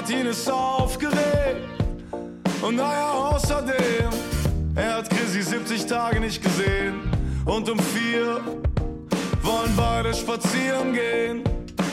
Martin 0.00 0.24
ist 0.24 0.50
aufgeregt. 0.50 1.68
Und 2.62 2.76
naja, 2.76 3.10
außerdem, 3.10 4.08
er 4.74 4.94
hat 4.94 5.10
Chrissy 5.10 5.42
70 5.42 5.84
Tage 5.84 6.20
nicht 6.20 6.42
gesehen. 6.42 6.94
Und 7.44 7.68
um 7.68 7.78
vier 7.78 8.40
wollen 9.42 9.76
beide 9.76 10.14
spazieren 10.14 10.94
gehen 10.94 11.42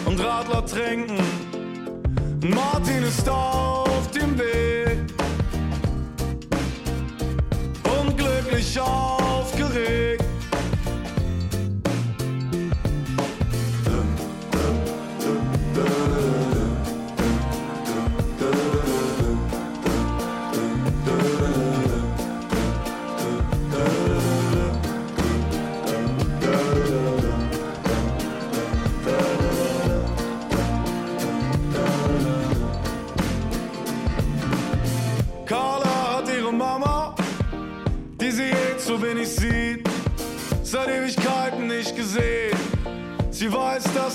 und 0.06 0.24
Radler 0.24 0.66
trinken. 0.66 1.18
Martin 2.42 3.04
ist 3.04 3.28
auf. 3.28 3.77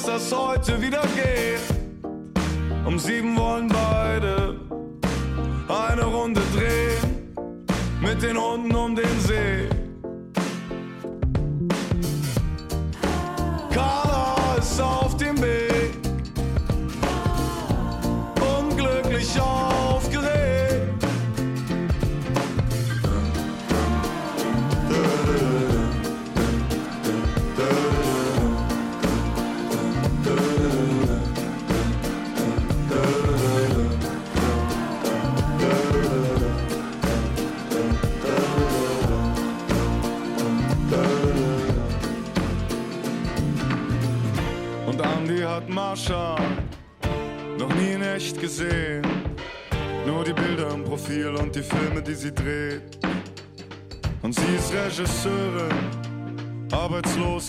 dass 0.06 0.30
das 0.30 0.32
heute 0.32 0.80
wieder 0.80 1.02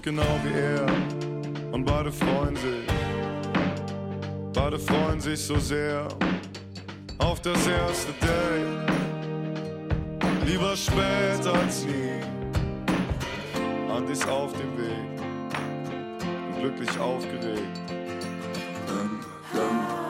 genau 0.04 0.40
wie 0.44 0.54
er. 0.54 0.86
Und 1.72 1.86
beide 1.86 2.12
freuen 2.12 2.56
sich, 2.56 2.88
beide 4.54 4.78
freuen 4.78 5.20
sich 5.20 5.40
so 5.40 5.58
sehr 5.58 6.08
auf 7.18 7.42
das 7.42 7.66
erste 7.66 8.12
Date. 8.22 8.92
Lieber 10.46 10.76
spät 10.76 11.48
als 11.48 11.86
nie. 11.86 12.22
Hand 13.90 14.10
ist 14.10 14.28
auf 14.28 14.52
dem 14.54 14.78
Weg, 14.78 15.18
bin 16.52 16.62
glücklich 16.62 17.00
aufgeregt. 17.00 17.80
Dum, 18.88 19.20
dum, 19.54 20.03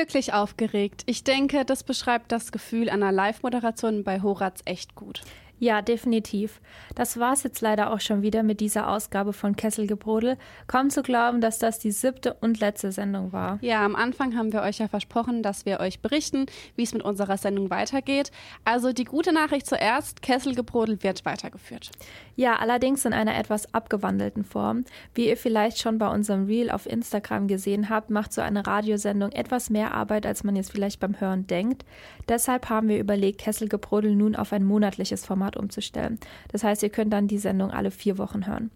Glücklich 0.00 0.32
aufgeregt. 0.32 1.02
Ich 1.04 1.24
denke, 1.24 1.66
das 1.66 1.82
beschreibt 1.82 2.32
das 2.32 2.52
Gefühl 2.52 2.88
einer 2.88 3.12
Live-Moderation 3.12 4.02
bei 4.02 4.22
Horaz 4.22 4.62
echt 4.64 4.94
gut. 4.94 5.20
Ja, 5.60 5.82
definitiv. 5.82 6.58
Das 6.94 7.20
war's 7.20 7.42
jetzt 7.42 7.60
leider 7.60 7.92
auch 7.92 8.00
schon 8.00 8.22
wieder 8.22 8.42
mit 8.42 8.60
dieser 8.60 8.88
Ausgabe 8.88 9.34
von 9.34 9.56
Kesselgebrodel. 9.56 10.38
Kaum 10.66 10.88
zu 10.88 11.02
glauben, 11.02 11.42
dass 11.42 11.58
das 11.58 11.78
die 11.78 11.90
siebte 11.90 12.32
und 12.40 12.60
letzte 12.60 12.92
Sendung 12.92 13.34
war. 13.34 13.58
Ja, 13.60 13.84
am 13.84 13.94
Anfang 13.94 14.34
haben 14.38 14.54
wir 14.54 14.62
euch 14.62 14.78
ja 14.78 14.88
versprochen, 14.88 15.42
dass 15.42 15.66
wir 15.66 15.80
euch 15.80 16.00
berichten, 16.00 16.46
wie 16.76 16.82
es 16.82 16.94
mit 16.94 17.02
unserer 17.02 17.36
Sendung 17.36 17.68
weitergeht. 17.68 18.32
Also 18.64 18.94
die 18.94 19.04
gute 19.04 19.34
Nachricht 19.34 19.66
zuerst, 19.66 20.22
Kesselgebrodel 20.22 21.02
wird 21.02 21.26
weitergeführt. 21.26 21.90
Ja, 22.36 22.56
allerdings 22.56 23.04
in 23.04 23.12
einer 23.12 23.36
etwas 23.36 23.74
abgewandelten 23.74 24.44
Form. 24.44 24.86
Wie 25.14 25.28
ihr 25.28 25.36
vielleicht 25.36 25.78
schon 25.78 25.98
bei 25.98 26.08
unserem 26.08 26.46
Reel 26.46 26.70
auf 26.70 26.86
Instagram 26.86 27.48
gesehen 27.48 27.90
habt, 27.90 28.08
macht 28.08 28.32
so 28.32 28.40
eine 28.40 28.66
Radiosendung 28.66 29.30
etwas 29.32 29.68
mehr 29.68 29.92
Arbeit, 29.92 30.24
als 30.24 30.42
man 30.42 30.56
jetzt 30.56 30.72
vielleicht 30.72 31.00
beim 31.00 31.20
Hören 31.20 31.46
denkt. 31.46 31.84
Deshalb 32.30 32.70
haben 32.70 32.88
wir 32.88 32.98
überlegt, 32.98 33.42
Kesselgebrodel 33.42 34.14
nun 34.14 34.36
auf 34.36 34.54
ein 34.54 34.64
monatliches 34.64 35.26
Format 35.26 35.49
umzustellen. 35.56 36.18
Das 36.52 36.64
heißt, 36.64 36.82
ihr 36.82 36.90
könnt 36.90 37.12
dann 37.12 37.28
die 37.28 37.38
Sendung 37.38 37.70
alle 37.70 37.90
vier 37.90 38.18
Wochen 38.18 38.46
hören. 38.46 38.70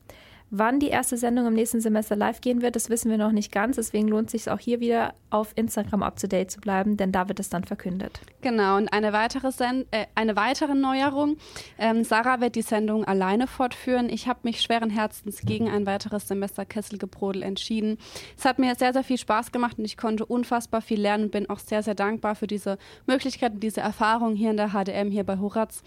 Wann 0.51 0.79
die 0.79 0.89
erste 0.89 1.17
Sendung 1.17 1.47
im 1.47 1.55
nächsten 1.55 1.81
Semester 1.81 2.15
live 2.15 2.41
gehen 2.41 2.63
wird, 2.63 2.77
das 2.77 2.89
wissen 2.89 3.11
wir 3.11 3.19
noch 3.19 3.33
nicht 3.33 3.51
ganz. 3.51 3.77
Deswegen 3.77 4.07
lohnt 4.07 4.27
es 4.27 4.45
sich 4.45 4.53
auch 4.53 4.61
hier 4.61 4.79
wieder 4.79 5.15
auf 5.31 5.53
Instagram 5.57 6.03
up 6.05 6.19
to 6.19 6.29
date 6.29 6.51
zu 6.51 6.61
bleiben, 6.61 6.97
denn 6.97 7.11
da 7.11 7.29
wird 7.29 7.41
es 7.41 7.49
dann 7.49 7.65
verkündet. 7.65 8.21
Genau, 8.41 8.77
und 8.77 8.93
eine 8.93 9.13
weitere, 9.13 9.51
Sen 9.51 9.85
äh, 9.91 10.07
eine 10.15 10.37
weitere 10.37 10.75
Neuerung. 10.75 11.39
Ähm, 11.77 12.05
Sarah 12.05 12.41
wird 12.41 12.55
die 12.55 12.63
Sendung 12.63 13.05
alleine 13.05 13.49
fortführen. 13.49 14.09
Ich 14.09 14.29
habe 14.29 14.41
mich 14.45 14.61
schweren 14.61 14.91
Herzens 14.91 15.41
gegen 15.41 15.69
ein 15.69 15.87
weiteres 15.87 16.29
Semester 16.29 16.65
Kesselgebrodel 16.65 17.43
entschieden. 17.43 17.99
Es 18.39 18.45
hat 18.45 18.61
mir 18.61 18.77
sehr, 18.77 18.93
sehr 18.93 19.03
viel 19.03 19.19
Spaß 19.19 19.51
gemacht 19.51 19.79
und 19.79 19.85
ich 19.85 19.97
konnte 19.97 20.25
unfassbar 20.25 20.83
viel 20.83 21.01
lernen 21.01 21.25
und 21.25 21.31
bin 21.33 21.51
auch 21.51 21.59
sehr, 21.59 21.83
sehr 21.83 21.97
dankbar 21.97 22.37
für 22.37 22.47
diese 22.47 22.79
Möglichkeit 23.07 23.55
und 23.55 23.61
diese 23.61 23.81
Erfahrung 23.81 24.37
hier 24.37 24.51
in 24.51 24.57
der 24.57 24.69
HDM, 24.69 25.11
hier 25.11 25.25
bei 25.25 25.39
Horaz. 25.39 25.83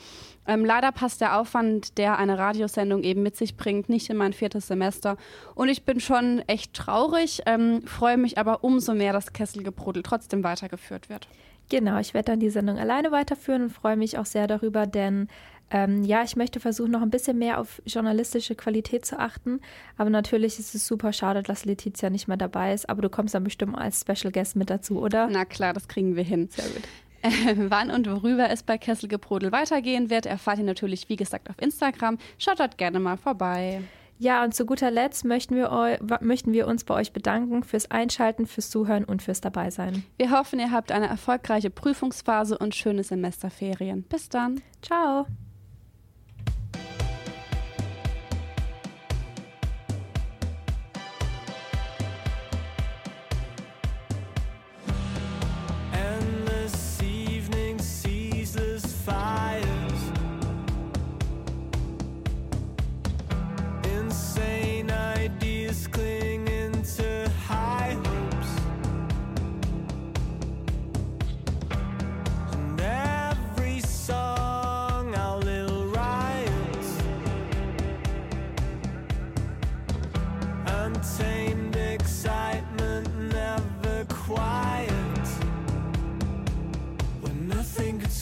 Ähm, 0.46 0.66
leider 0.66 0.92
passt 0.92 1.22
der 1.22 1.40
Aufwand, 1.40 1.98
der 1.98 2.18
eine 2.18 2.38
Radiosendung 2.38 3.04
eben 3.04 3.22
mit 3.22 3.36
sich 3.36 3.56
bringt, 3.56 3.90
nicht 3.90 4.10
in 4.10 4.18
mein 4.18 4.34
viertes 4.34 4.57
Semester. 4.62 5.18
Und 5.56 5.70
ich 5.70 5.84
bin 5.84 6.00
schon 6.00 6.40
echt 6.48 6.74
traurig, 6.74 7.42
ähm, 7.46 7.84
freue 7.86 8.18
mich 8.18 8.38
aber 8.38 8.64
umso 8.64 8.94
mehr, 8.94 9.14
dass 9.14 9.34
Kesselgebrodel 9.34 10.04
trotzdem 10.04 10.44
weitergeführt 10.44 11.10
wird. 11.10 11.28
Genau, 11.70 12.00
ich 12.00 12.14
werde 12.14 12.32
dann 12.32 12.40
die 12.40 12.50
Sendung 12.50 12.78
alleine 12.78 13.12
weiterführen 13.12 13.64
und 13.64 13.70
freue 13.72 13.98
mich 13.98 14.18
auch 14.18 14.26
sehr 14.26 14.48
darüber, 14.48 14.88
denn 14.88 15.28
ähm, 15.70 16.04
ja, 16.04 16.24
ich 16.24 16.36
möchte 16.36 16.60
versuchen, 16.60 16.92
noch 16.92 17.02
ein 17.02 17.10
bisschen 17.10 17.38
mehr 17.38 17.60
auf 17.60 17.82
journalistische 17.86 18.56
Qualität 18.56 19.06
zu 19.06 19.20
achten. 19.20 19.60
Aber 19.98 20.10
natürlich 20.10 20.60
ist 20.60 20.74
es 20.76 20.88
super 20.88 21.12
schade, 21.12 21.44
dass 21.44 21.66
Letizia 21.66 22.10
nicht 22.10 22.28
mehr 22.28 22.38
dabei 22.38 22.74
ist. 22.74 22.90
Aber 22.90 23.02
du 23.02 23.10
kommst 23.10 23.36
dann 23.36 23.44
bestimmt 23.44 23.78
als 23.78 24.02
Special 24.02 24.32
Guest 24.32 24.56
mit 24.56 24.70
dazu, 24.70 25.02
oder? 25.02 25.28
Na 25.30 25.44
klar, 25.44 25.74
das 25.74 25.88
kriegen 25.88 26.16
wir 26.16 26.24
hin. 26.24 26.48
Sehr 26.50 26.70
gut. 26.70 26.84
Äh, 27.22 27.56
wann 27.70 27.92
und 27.92 28.08
worüber 28.10 28.50
es 28.50 28.64
bei 28.64 28.78
Kesselgebrodel 28.78 29.52
weitergehen 29.52 30.10
wird, 30.10 30.26
erfahrt 30.26 30.60
ihr 30.60 30.64
natürlich, 30.64 31.10
wie 31.10 31.16
gesagt, 31.16 31.50
auf 31.50 31.62
Instagram. 31.62 32.18
Schaut 32.38 32.60
dort 32.60 32.78
gerne 32.78 33.00
mal 33.00 33.18
vorbei. 33.18 33.82
Ja, 34.20 34.44
und 34.44 34.54
zu 34.54 34.66
guter 34.66 34.92
Letzt 34.92 35.26
möchten 35.26 35.56
wir, 35.56 36.00
möchten 36.22 36.54
wir 36.54 36.68
uns 36.68 36.84
bei 36.84 36.96
euch 36.96 37.14
bedanken 37.14 37.64
fürs 37.64 37.92
Einschalten, 37.92 38.48
fürs 38.48 38.70
Zuhören 38.70 39.04
und 39.04 39.22
fürs 39.22 39.42
Dabeisein. 39.42 40.04
Wir 40.18 40.32
hoffen, 40.32 40.60
ihr 40.60 40.72
habt 40.72 40.92
eine 40.92 41.08
erfolgreiche 41.08 41.70
Prüfungsphase 41.70 42.58
und 42.58 42.76
schöne 42.76 43.04
Semesterferien. 43.04 44.04
Bis 44.04 44.30
dann. 44.30 44.62
Ciao! 44.82 45.28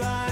side. 0.00 0.29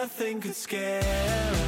Nothing 0.00 0.40
could 0.40 0.54
scare 0.54 1.02
us. 1.02 1.67